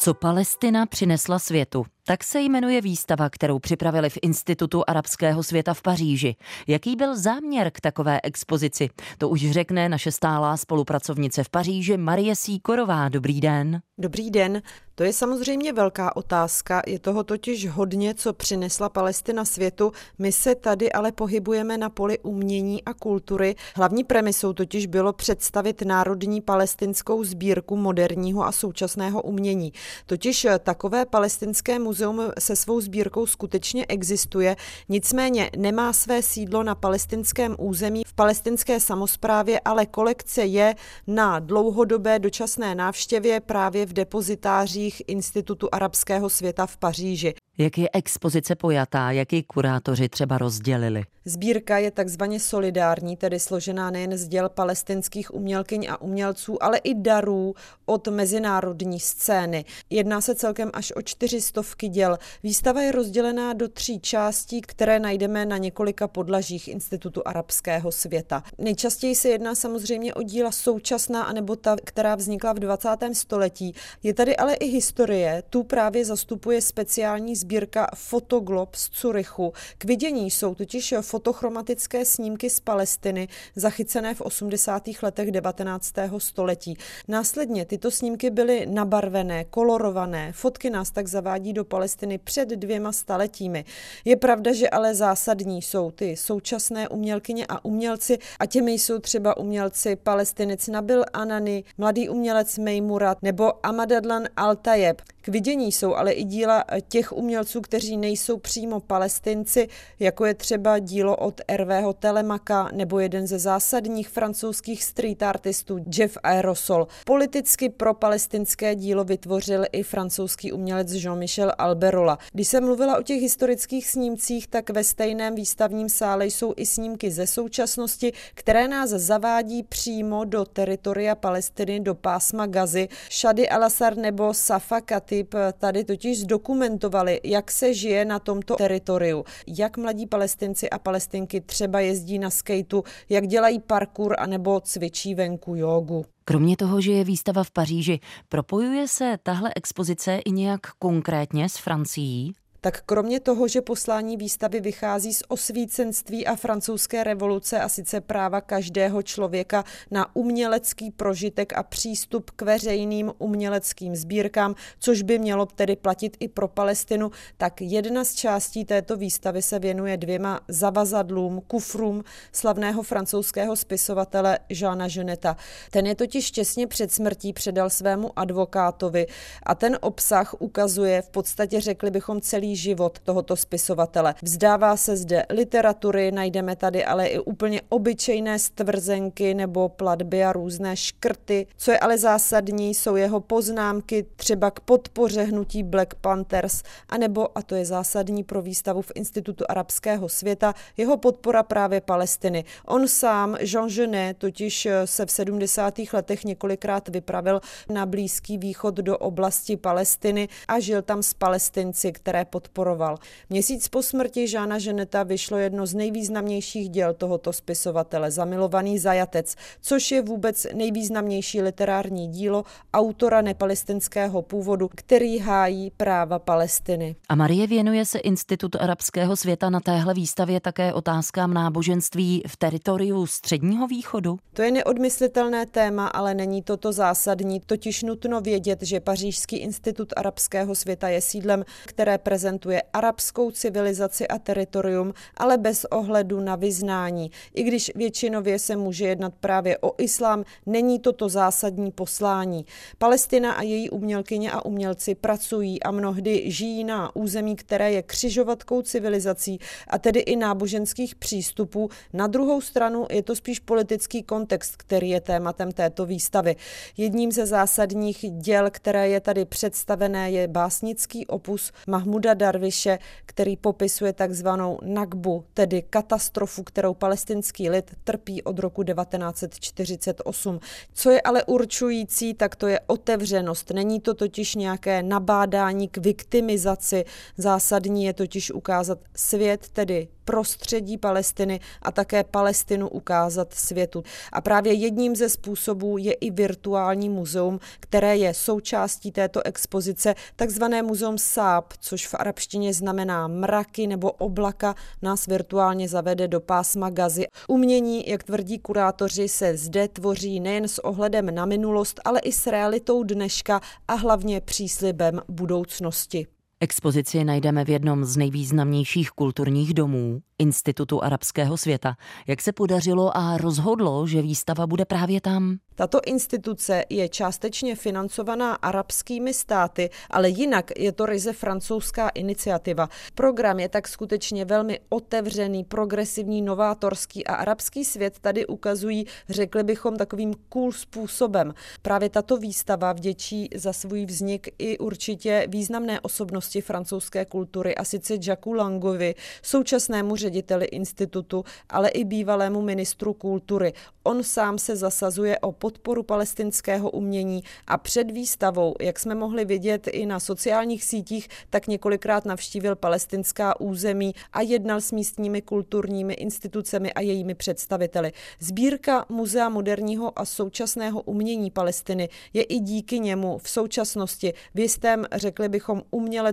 Co 0.03 0.15
Palestina 0.15 0.87
přinesla 0.87 1.39
světu. 1.39 1.87
Tak 2.07 2.25
se 2.25 2.41
jmenuje 2.41 2.81
výstava, 2.81 3.31
kterou 3.31 3.59
připravili 3.59 4.11
v 4.11 4.19
Institutu 4.23 4.83
arabského 4.87 5.43
světa 5.43 5.75
v 5.75 5.83
Paříži. 5.83 6.37
Jaký 6.67 6.97
byl 6.97 7.17
záměr 7.17 7.71
k 7.71 7.81
takové 7.81 8.21
expozici? 8.23 8.91
To 9.19 9.29
už 9.29 9.51
řekne 9.51 9.89
naše 9.89 10.13
stálá 10.13 10.57
spolupracovnice 10.57 11.45
v 11.45 11.49
Paříži 11.49 11.97
Marie 11.97 12.37
Síkorová. 12.37 13.09
Dobrý 13.09 13.41
den. 13.41 13.81
Dobrý 13.99 14.31
den. 14.31 14.63
To 14.95 15.05
je 15.05 15.13
samozřejmě 15.13 15.73
velká 15.73 16.17
otázka. 16.17 16.83
Je 16.87 16.99
toho 16.99 17.25
totiž 17.25 17.69
hodně, 17.69 18.15
co 18.15 18.33
přinesla 18.33 18.89
Palestina 18.89 19.45
světu. 19.45 19.93
My 20.19 20.33
se 20.33 20.55
tady 20.55 20.93
ale 20.93 21.13
pohybujeme 21.13 21.79
na 21.79 21.91
poli 21.91 22.19
umění 22.19 22.85
a 22.85 22.95
kultury. 22.95 23.55
Hlavní 23.77 24.05
premisou 24.05 24.53
totiž 24.53 24.87
bylo 24.87 25.13
představit 25.13 25.83
národní 25.83 26.41
palestinskou 26.41 27.25
sbírku 27.25 27.77
moderního 27.77 28.47
a 28.47 28.53
současného 28.53 29.23
umění. 29.23 29.73
Totiž 30.07 30.47
takové 30.63 31.07
palestinské 31.07 31.79
muzeum 31.79 32.00
muzeum 32.01 32.33
se 32.39 32.57
svou 32.57 32.81
sbírkou 32.81 33.27
skutečně 33.27 33.87
existuje, 33.87 34.57
nicméně 34.89 35.51
nemá 35.57 35.93
své 35.93 36.23
sídlo 36.23 36.63
na 36.63 36.75
palestinském 36.75 37.57
území 37.59 38.03
v 38.07 38.13
palestinské 38.13 38.81
samozprávě, 38.81 39.61
ale 39.65 39.87
kolekce 39.87 40.45
je 40.45 40.75
na 41.07 41.39
dlouhodobé 41.39 42.19
dočasné 42.19 42.75
návštěvě 42.75 43.41
právě 43.41 43.87
v 43.87 43.93
depozitářích 43.93 45.03
Institutu 45.07 45.69
arabského 45.73 46.31
světa 46.31 46.67
v 46.67 46.77
Paříži. 46.77 47.35
Jak 47.61 47.79
je 47.79 47.89
expozice 47.93 48.55
pojatá, 48.55 49.11
jak 49.11 49.33
ji 49.33 49.43
kurátoři 49.43 50.09
třeba 50.09 50.39
rozdělili? 50.39 51.05
Sbírka 51.25 51.79
je 51.79 51.91
takzvaně 51.91 52.41
solidární, 52.41 53.17
tedy 53.17 53.41
složená 53.41 53.91
nejen 53.91 54.17
z 54.17 54.29
děl 54.29 54.49
palestinských 54.49 55.35
umělkyň 55.35 55.87
a 55.91 56.01
umělců, 56.01 56.63
ale 56.63 56.79
i 56.79 56.95
darů 56.95 57.55
od 57.87 58.09
mezinárodní 58.09 59.01
scény. 59.01 59.65
Jedná 59.91 60.21
se 60.21 60.35
celkem 60.35 60.71
až 60.73 60.93
o 60.97 61.03
čtyřistovky 61.03 61.89
děl. 61.89 62.19
Výstava 62.43 62.83
je 62.83 62.93
rozdělená 62.93 63.53
do 63.53 63.69
tří 63.69 64.01
částí, 64.01 64.61
které 64.61 64.99
najdeme 64.99 65.47
na 65.47 65.57
několika 65.57 66.09
podlažích 66.09 66.69
Institutu 66.69 67.23
arabského 67.25 67.93
světa. 67.93 68.43
Nejčastěji 68.59 69.15
se 69.15 69.29
jedná 69.29 69.55
samozřejmě 69.55 70.15
o 70.15 70.23
díla 70.23 70.53
současná 70.53 71.23
anebo 71.23 71.57
ta, 71.57 71.77
která 71.85 72.15
vznikla 72.15 72.53
v 72.53 72.59
20. 72.59 72.89
století. 73.13 73.75
Je 74.03 74.15
tady 74.15 74.37
ale 74.37 74.55
i 74.55 74.67
historie, 74.67 75.43
tu 75.51 75.63
právě 75.63 76.05
zastupuje 76.05 76.61
speciální 76.61 77.37
sbírka 77.37 77.50
Fotoglob 77.95 78.75
z 78.75 78.89
Curychu. 78.91 79.53
K 79.79 79.85
vidění 79.85 80.31
jsou 80.31 80.55
totiž 80.55 80.95
fotochromatické 81.01 82.05
snímky 82.05 82.51
z 82.51 82.61
Palestiny, 82.61 83.29
zachycené 83.57 84.15
v 84.15 84.21
80. 84.21 84.83
letech 85.03 85.31
19. 85.31 85.95
století. 86.19 86.77
Následně 87.09 87.65
tyto 87.65 87.91
snímky 87.91 88.31
byly 88.31 88.67
nabarvené, 88.67 89.45
kolorované. 89.45 90.33
Fotky 90.33 90.71
nás 90.71 90.91
tak 90.91 91.09
zavádí 91.09 91.53
do 91.53 91.65
Palestiny 91.65 92.19
před 92.19 92.49
dvěma 92.49 92.93
staletími. 92.93 93.65
Je 94.05 94.17
pravda, 94.17 94.53
že 94.53 94.71
ale 94.71 94.95
zásadní 94.95 95.63
jsou 95.63 95.91
ty 95.91 96.17
současné 96.17 96.89
umělkyně 96.89 97.47
a 97.49 97.65
umělci 97.65 98.19
a 98.39 98.47
těmi 98.47 98.73
jsou 98.73 98.99
třeba 98.99 99.37
umělci 99.37 99.97
palestinec 99.97 100.69
Nabil 100.69 101.05
Anani, 101.13 101.65
mladý 101.79 102.09
umělec 102.09 102.59
Mejmurat 102.59 103.19
nebo 103.23 103.67
Amadadlan 103.67 104.25
Altayeb. 104.37 105.03
K 105.23 105.29
vidění 105.29 105.73
jsou 105.73 105.95
ale 105.95 106.13
i 106.13 106.25
díla 106.25 106.65
těch 106.89 107.13
umělců, 107.13 107.61
kteří 107.61 107.97
nejsou 107.97 108.39
přímo 108.39 108.81
palestinci, 108.81 109.69
jako 109.99 110.25
je 110.25 110.35
třeba 110.35 110.79
dílo 110.79 111.17
od 111.17 111.41
Hervého 111.51 111.93
Telemaka 111.93 112.69
nebo 112.73 112.99
jeden 112.99 113.27
ze 113.27 113.39
zásadních 113.39 114.09
francouzských 114.09 114.85
street 114.85 115.23
artistů 115.23 115.79
Jeff 115.95 116.19
Aerosol. 116.23 116.87
Politicky 117.05 117.69
pro 117.69 117.95
palestinské 117.95 118.75
dílo 118.75 119.05
vytvořil 119.05 119.65
i 119.73 119.83
francouzský 119.83 120.53
umělec 120.53 120.93
Jean-Michel 120.93 121.53
Alberola. 121.59 122.19
Když 122.33 122.49
jsem 122.49 122.65
mluvila 122.65 122.99
o 122.99 123.03
těch 123.03 123.21
historických 123.21 123.89
snímcích, 123.89 124.47
tak 124.47 124.71
ve 124.71 124.85
stejném 124.85 125.35
výstavním 125.35 125.89
sále 125.89 126.27
jsou 126.27 126.55
i 126.57 126.67
snímky 126.67 127.11
ze 127.11 127.27
současnosti, 127.27 128.13
které 128.35 128.69
nás 128.69 128.91
zavádí 128.91 129.63
přímo 129.63 130.25
do 130.25 130.45
teritoria 130.45 131.15
Palestiny, 131.15 131.81
do 131.81 131.95
pásma 131.95 132.47
Gazy. 132.47 132.89
Shady 133.11 133.49
Alasar 133.49 133.97
nebo 133.97 134.35
Safa 134.35 134.81
Kati 134.81 135.20
Filip 135.21 135.35
tady 135.59 135.85
totiž 135.85 136.21
zdokumentovali, 136.21 137.21
jak 137.25 137.51
se 137.51 137.75
žije 137.75 138.05
na 138.05 138.19
tomto 138.19 138.57
teritoriu, 138.57 139.25
jak 139.47 139.77
mladí 139.77 140.07
palestinci 140.07 140.71
a 140.71 140.79
palestinky 140.79 141.41
třeba 141.41 141.81
jezdí 141.81 142.19
na 142.19 142.31
skateu, 142.31 142.83
jak 143.09 143.27
dělají 143.27 143.61
parkour 143.61 144.17
anebo 144.19 144.61
cvičí 144.61 145.15
venku 145.15 145.55
jogu. 145.55 146.05
Kromě 146.25 146.57
toho, 146.57 146.81
že 146.81 146.93
je 146.93 147.05
výstava 147.05 147.45
v 147.45 147.51
Paříži, 147.51 148.01
propojuje 148.29 148.89
se 148.89 149.19
tahle 149.23 149.53
expozice 149.57 150.17
i 150.17 150.31
nějak 150.31 150.61
konkrétně 150.79 151.49
s 151.49 151.57
Francií? 151.57 152.33
Tak 152.61 152.83
kromě 152.87 153.21
toho, 153.21 153.49
že 153.49 153.61
poslání 153.61 154.17
výstavy 154.17 154.61
vychází 154.61 155.15
z 155.15 155.23
osvícenství 155.29 156.27
a 156.27 156.37
francouzské 156.37 157.05
revoluce 157.05 157.61
a 157.61 157.69
sice 157.69 158.01
práva 158.01 158.41
každého 158.41 159.03
člověka 159.03 159.65
na 159.91 160.17
umělecký 160.17 160.91
prožitek 160.91 161.53
a 161.53 161.63
přístup 161.63 162.31
k 162.31 162.43
veřejným 162.43 163.13
uměleckým 163.19 163.97
sbírkám, 163.97 164.55
což 164.79 165.03
by 165.03 165.19
mělo 165.19 165.47
tedy 165.47 165.77
platit 165.77 166.17
i 166.21 166.29
pro 166.29 166.49
Palestinu, 166.49 167.11
tak 167.37 167.61
jedna 167.61 168.05
z 168.05 168.15
částí 168.15 168.65
této 168.65 168.97
výstavy 168.97 169.43
se 169.43 169.59
věnuje 169.59 169.97
dvěma 169.97 170.41
zavazadlům, 170.49 171.43
kufrům 171.47 172.05
slavného 172.33 172.83
francouzského 172.83 173.57
spisovatele 173.57 174.39
Jeana 174.49 174.89
Geneta. 174.89 175.37
Ten 175.71 175.87
je 175.87 175.95
totiž 175.95 176.31
těsně 176.31 176.67
před 176.67 176.93
smrtí 176.93 177.33
předal 177.33 177.71
svému 177.71 178.19
advokátovi 178.19 179.07
a 179.43 179.55
ten 179.55 179.79
obsah 179.81 180.35
ukazuje 180.39 181.03
v 181.03 181.09
podstatě, 181.09 181.61
řekli 181.61 181.91
bychom, 181.91 182.21
celý 182.21 182.50
život 182.57 182.99
tohoto 182.99 183.37
spisovatele. 183.37 184.15
Vzdává 184.23 184.77
se 184.77 184.97
zde 184.97 185.27
literatury, 185.31 186.13
najdeme 186.13 186.57
tady 186.57 186.85
ale 186.85 187.07
i 187.07 187.19
úplně 187.19 187.63
obyčejné 187.69 188.39
stvrzenky 188.39 189.35
nebo 189.35 189.69
platby 189.69 190.25
a 190.25 190.33
různé 190.33 190.77
škrty. 190.77 191.47
Co 191.57 191.71
je 191.71 191.79
ale 191.79 191.99
zásadní, 191.99 192.75
jsou 192.75 192.97
jeho 192.97 193.21
poznámky 193.21 194.07
třeba 194.17 194.51
k 194.51 194.61
podpoře 194.61 195.23
hnutí 195.23 195.63
Black 195.63 195.95
Panthers, 195.95 196.63
anebo, 196.89 197.39
a 197.39 197.43
to 197.43 197.55
je 197.55 197.65
zásadní 197.65 198.25
pro 198.25 198.43
výstavu 198.43 198.83
v 198.83 198.93
Institutu 198.95 199.45
arabského 199.49 200.09
světa, 200.09 200.55
jeho 200.77 200.97
podpora 200.97 201.43
právě 201.43 201.81
Palestiny. 201.81 202.45
On 202.67 202.89
sám, 202.89 203.37
Jean 203.41 203.69
Genet, 203.69 204.17
totiž 204.19 204.69
se 204.85 205.07
v 205.07 205.11
70. 205.11 205.75
letech 205.93 206.25
několikrát 206.25 206.89
vypravil 206.89 207.41
na 207.69 207.87
Blízký 207.87 208.39
východ 208.39 208.75
do 208.75 208.99
oblasti 208.99 209.57
Palestiny 209.57 210.29
a 210.49 210.61
žil 210.61 210.83
tam 210.83 211.03
s 211.03 211.15
palestinci, 211.15 211.93
které 211.93 212.25
podporoval. 212.41 212.99
Měsíc 213.31 213.69
po 213.69 213.83
smrti 213.83 214.29
Žána 214.29 214.59
Ženeta 214.59 215.03
vyšlo 215.03 215.39
jedno 215.39 215.67
z 215.67 215.75
nejvýznamnějších 215.75 216.69
děl 216.69 216.95
tohoto 216.95 217.33
spisovatele, 217.33 218.11
Zamilovaný 218.11 218.79
zajatec, 218.79 219.35
což 219.61 219.91
je 219.91 220.03
vůbec 220.03 220.47
nejvýznamnější 220.55 221.43
literární 221.43 222.09
dílo 222.09 222.45
autora 222.75 223.21
nepalestinského 223.21 224.23
původu, 224.23 224.69
který 224.75 225.19
hájí 225.19 225.71
práva 225.77 226.19
Palestiny. 226.19 226.97
A 227.09 227.15
Marie 227.15 227.47
věnuje 227.47 227.85
se 227.85 227.99
Institutu 227.99 228.59
arabského 228.61 229.17
světa 229.17 229.51
na 229.51 229.61
téhle 229.61 229.95
výstavě 229.95 230.41
také 230.41 230.73
otázkám 230.73 231.35
náboženství 231.35 232.23
v 232.27 232.37
teritoriu 232.37 233.07
Středního 233.07 233.67
východu? 233.67 234.19
To 234.33 234.43
je 234.43 234.51
neodmyslitelné 234.51 235.47
téma, 235.47 235.87
ale 235.87 236.15
není 236.15 236.43
toto 236.43 236.73
zásadní, 236.73 237.41
totiž 237.41 237.83
nutno 237.83 238.21
vědět, 238.21 238.63
že 238.63 238.81
Pařížský 238.81 239.37
institut 239.37 239.93
arabského 239.97 240.55
světa 240.55 240.89
je 240.89 241.01
sídlem, 241.01 241.45
které 241.67 241.99
prezentuje 241.99 242.30
reprezentuje 242.31 242.63
arabskou 242.73 243.31
civilizaci 243.31 244.09
a 244.09 244.19
teritorium, 244.19 244.95
ale 245.17 245.39
bez 245.39 245.65
ohledu 245.65 246.21
na 246.21 246.37
vyznání. 246.37 247.11
I 247.35 247.43
když 247.43 247.73
většinově 247.75 248.39
se 248.39 248.57
může 248.57 248.87
jednat 248.87 249.15
právě 249.21 249.59
o 249.59 249.75
islám, 249.79 250.25
není 250.47 250.79
toto 250.79 251.09
zásadní 251.09 251.71
poslání. 251.73 252.47
Palestina 252.79 253.33
a 253.33 253.43
její 253.43 253.71
umělkyně 253.71 254.31
a 254.31 254.45
umělci 254.45 254.95
pracují 254.95 255.63
a 255.63 255.71
mnohdy 255.71 256.31
žijí 256.31 256.65
na 256.65 256.97
území, 256.97 257.37
které 257.37 257.73
je 257.73 257.83
křižovatkou 257.83 258.63
civilizací 258.63 259.39
a 259.69 259.79
tedy 259.79 260.01
i 260.01 260.17
náboženských 260.17 260.95
přístupů. 260.95 261.69
Na 261.93 262.07
druhou 262.07 262.41
stranu 262.41 262.87
je 262.91 263.03
to 263.03 263.17
spíš 263.17 263.41
politický 263.41 264.03
kontext, 264.03 264.57
který 264.57 264.91
je 264.91 265.01
tématem 265.01 265.53
této 265.53 265.87
výstavy. 265.87 266.37
Jedním 266.77 267.13
ze 267.13 267.27
zásadních 267.27 268.05
děl, 268.11 268.51
které 268.51 268.89
je 268.89 269.01
tady 269.01 269.25
představené, 269.25 270.11
je 270.11 270.29
básnický 270.29 271.07
opus 271.07 271.53
Mahmuda 271.67 272.15
Darviše, 272.21 272.79
který 273.07 273.37
popisuje 273.37 273.93
takzvanou 273.93 274.59
Nagbu, 274.63 275.25
tedy 275.35 275.63
katastrofu, 275.63 276.43
kterou 276.43 276.75
palestinský 276.75 277.51
lid 277.51 277.75
trpí 277.85 278.23
od 278.23 278.39
roku 278.39 278.63
1948. 278.63 280.41
Co 280.73 280.91
je 280.91 281.01
ale 281.01 281.25
určující, 281.25 282.15
tak 282.15 282.37
to 282.37 282.47
je 282.47 282.61
otevřenost. 282.67 283.51
Není 283.51 283.81
to 283.81 283.95
totiž 283.95 284.35
nějaké 284.35 284.83
nabádání 284.83 285.69
k 285.69 285.77
viktimizaci. 285.77 286.85
Zásadní 287.17 287.85
je 287.85 287.93
totiž 287.93 288.31
ukázat 288.31 288.79
svět, 288.97 289.49
tedy 289.49 289.89
prostředí 290.05 290.79
Palestiny 290.79 291.41
a 291.63 291.73
také 291.73 292.05
Palestinu 292.05 292.69
ukázat 292.69 293.35
světu. 293.35 293.83
A 294.13 294.21
právě 294.21 294.53
jedním 294.53 294.97
ze 294.97 295.09
způsobů 295.09 295.79
je 295.79 295.93
i 295.93 296.11
virtuální 296.11 296.89
muzeum, 296.89 297.41
které 297.61 297.97
je 297.97 298.15
součástí 298.15 298.93
této 298.93 299.27
expozice, 299.27 299.95
takzvané 300.17 300.63
muzeum 300.63 300.99
Sáb, 300.99 301.53
což 301.61 301.89
v 301.89 301.95
arabštině 301.95 302.55
znamená 302.55 303.09
mraky 303.09 303.67
nebo 303.67 303.91
oblaka, 303.93 304.55
nás 304.83 305.07
virtuálně 305.07 305.69
zavede 305.69 306.09
do 306.09 306.21
pásma 306.21 306.71
gazy. 306.71 307.07
Umění, 307.29 307.89
jak 307.89 308.03
tvrdí 308.03 308.39
kurátoři, 308.39 309.09
se 309.09 309.37
zde 309.37 309.69
tvoří 309.69 310.21
nejen 310.21 310.49
s 310.49 310.59
ohledem 310.59 311.15
na 311.15 311.27
minulost, 311.27 311.81
ale 311.85 312.01
i 312.01 312.13
s 312.13 312.27
realitou 312.27 312.83
dneška 312.83 313.41
a 313.69 313.75
hlavně 313.75 314.21
příslibem 314.21 315.01
budoucnosti. 315.09 316.20
Expozici 316.43 317.05
najdeme 317.05 317.45
v 317.45 317.51
jednom 317.51 317.85
z 317.85 317.97
nejvýznamnějších 317.97 318.91
kulturních 318.91 319.55
domů, 319.55 320.01
Institutu 320.19 320.85
arabského 320.85 321.37
světa. 321.37 321.75
Jak 322.07 322.23
se 322.23 322.33
podařilo 322.33 322.97
a 322.97 323.17
rozhodlo, 323.17 323.87
že 323.87 324.03
výstava 324.03 324.47
bude 324.47 324.65
právě 324.65 325.01
tam? 325.01 325.37
Tato 325.55 325.81
instituce 325.87 326.65
je 326.71 326.89
částečně 326.89 327.57
financovaná 327.57 328.35
arabskými 328.35 329.15
státy, 329.15 329.71
ale 329.91 330.09
jinak 330.09 330.51
je 330.59 330.73
to 330.73 330.87
ryze 330.87 331.13
francouzská 331.13 331.89
iniciativa. 331.89 332.69
Program 332.95 333.41
je 333.41 333.49
tak 333.49 333.69
skutečně 333.69 334.25
velmi 334.25 334.61
otevřený, 334.69 335.45
progresivní, 335.45 336.23
novátorský 336.23 337.07
a 337.07 337.15
arabský 337.15 337.65
svět 337.65 337.99
tady 338.01 338.27
ukazují, 338.27 338.87
řekli 339.09 339.43
bychom, 339.43 339.77
takovým 339.77 340.15
cool 340.29 340.53
způsobem. 340.53 341.35
Právě 341.63 341.89
tato 341.89 342.17
výstava 342.17 342.73
vděčí 342.73 343.29
za 343.35 343.53
svůj 343.53 343.87
vznik 343.87 344.29
i 344.39 344.59
určitě 344.59 345.27
významné 345.29 345.81
osobnosti 345.81 346.30
francouzské 346.39 347.05
kultury, 347.05 347.55
a 347.55 347.65
sice 347.65 347.95
Jacques 347.95 348.37
Langovi, 348.37 348.95
současnému 349.23 349.97
řediteli 349.97 350.47
institutu, 350.47 351.25
ale 351.49 351.69
i 351.69 351.85
bývalému 351.85 352.43
ministru 352.43 352.95
kultury. 352.95 353.53
On 353.83 354.03
sám 354.03 354.39
se 354.39 354.57
zasazuje 354.57 355.19
o 355.19 355.33
podporu 355.33 355.83
palestinského 355.83 356.71
umění 356.71 357.25
a 357.47 357.59
před 357.59 357.91
výstavou, 357.91 358.55
jak 358.61 358.79
jsme 358.79 358.95
mohli 358.95 359.25
vidět 359.25 359.67
i 359.67 359.87
na 359.87 360.01
sociálních 360.01 360.65
sítích, 360.65 361.09
tak 361.31 361.47
několikrát 361.47 362.05
navštívil 362.05 362.57
palestinská 362.57 363.41
území 363.41 363.95
a 364.13 364.21
jednal 364.21 364.61
s 364.61 364.73
místními 364.73 365.23
kulturními 365.23 365.95
institucemi 365.95 366.73
a 366.73 366.81
jejími 366.81 367.15
představiteli. 367.15 367.93
Sbírka 368.21 368.87
Muzea 368.89 369.29
moderního 369.29 369.99
a 369.99 370.05
současného 370.05 370.83
umění 370.83 371.31
Palestiny 371.31 371.89
je 372.13 372.23
i 372.23 372.39
díky 372.39 372.81
němu 372.81 373.19
v 373.19 373.31
současnosti 373.31 374.15
v 374.35 374.41
jistém, 374.41 374.87
řekli 374.93 375.29
bychom, 375.29 375.63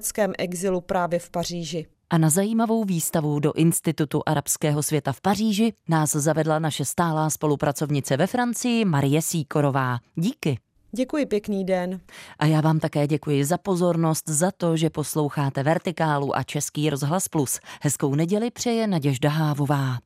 uměleckém 0.08 0.34
exilu 0.38 0.82
právě 0.82 1.20
v 1.20 1.30
Paříži. 1.30 1.86
A 2.10 2.18
na 2.18 2.30
zajímavou 2.30 2.84
výstavu 2.84 3.40
do 3.40 3.54
Institutu 3.54 4.22
arabského 4.26 4.84
světa 4.84 5.12
v 5.12 5.22
Paříži 5.22 5.74
nás 5.90 6.12
zavedla 6.12 6.60
naše 6.60 6.86
stálá 6.86 7.30
spolupracovnice 7.30 8.18
ve 8.18 8.28
Francii 8.28 8.86
Marie 8.86 9.22
Síkorová. 9.22 9.98
Díky. 10.16 10.60
Děkuji, 10.92 11.26
pěkný 11.26 11.66
den. 11.66 12.00
A 12.40 12.46
já 12.46 12.62
vám 12.62 12.80
také 12.80 13.08
děkuji 13.08 13.46
za 13.46 13.58
pozornost, 13.58 14.30
za 14.30 14.52
to, 14.58 14.78
že 14.78 14.90
posloucháte 14.90 15.64
Vertikálu 15.64 16.36
a 16.38 16.44
Český 16.44 16.90
rozhlas 16.90 17.28
Plus. 17.28 17.60
Hezkou 17.82 18.16
neděli 18.16 18.52
přeje 18.52 18.88
Naděžda 18.88 19.30
Hávová. 19.30 19.98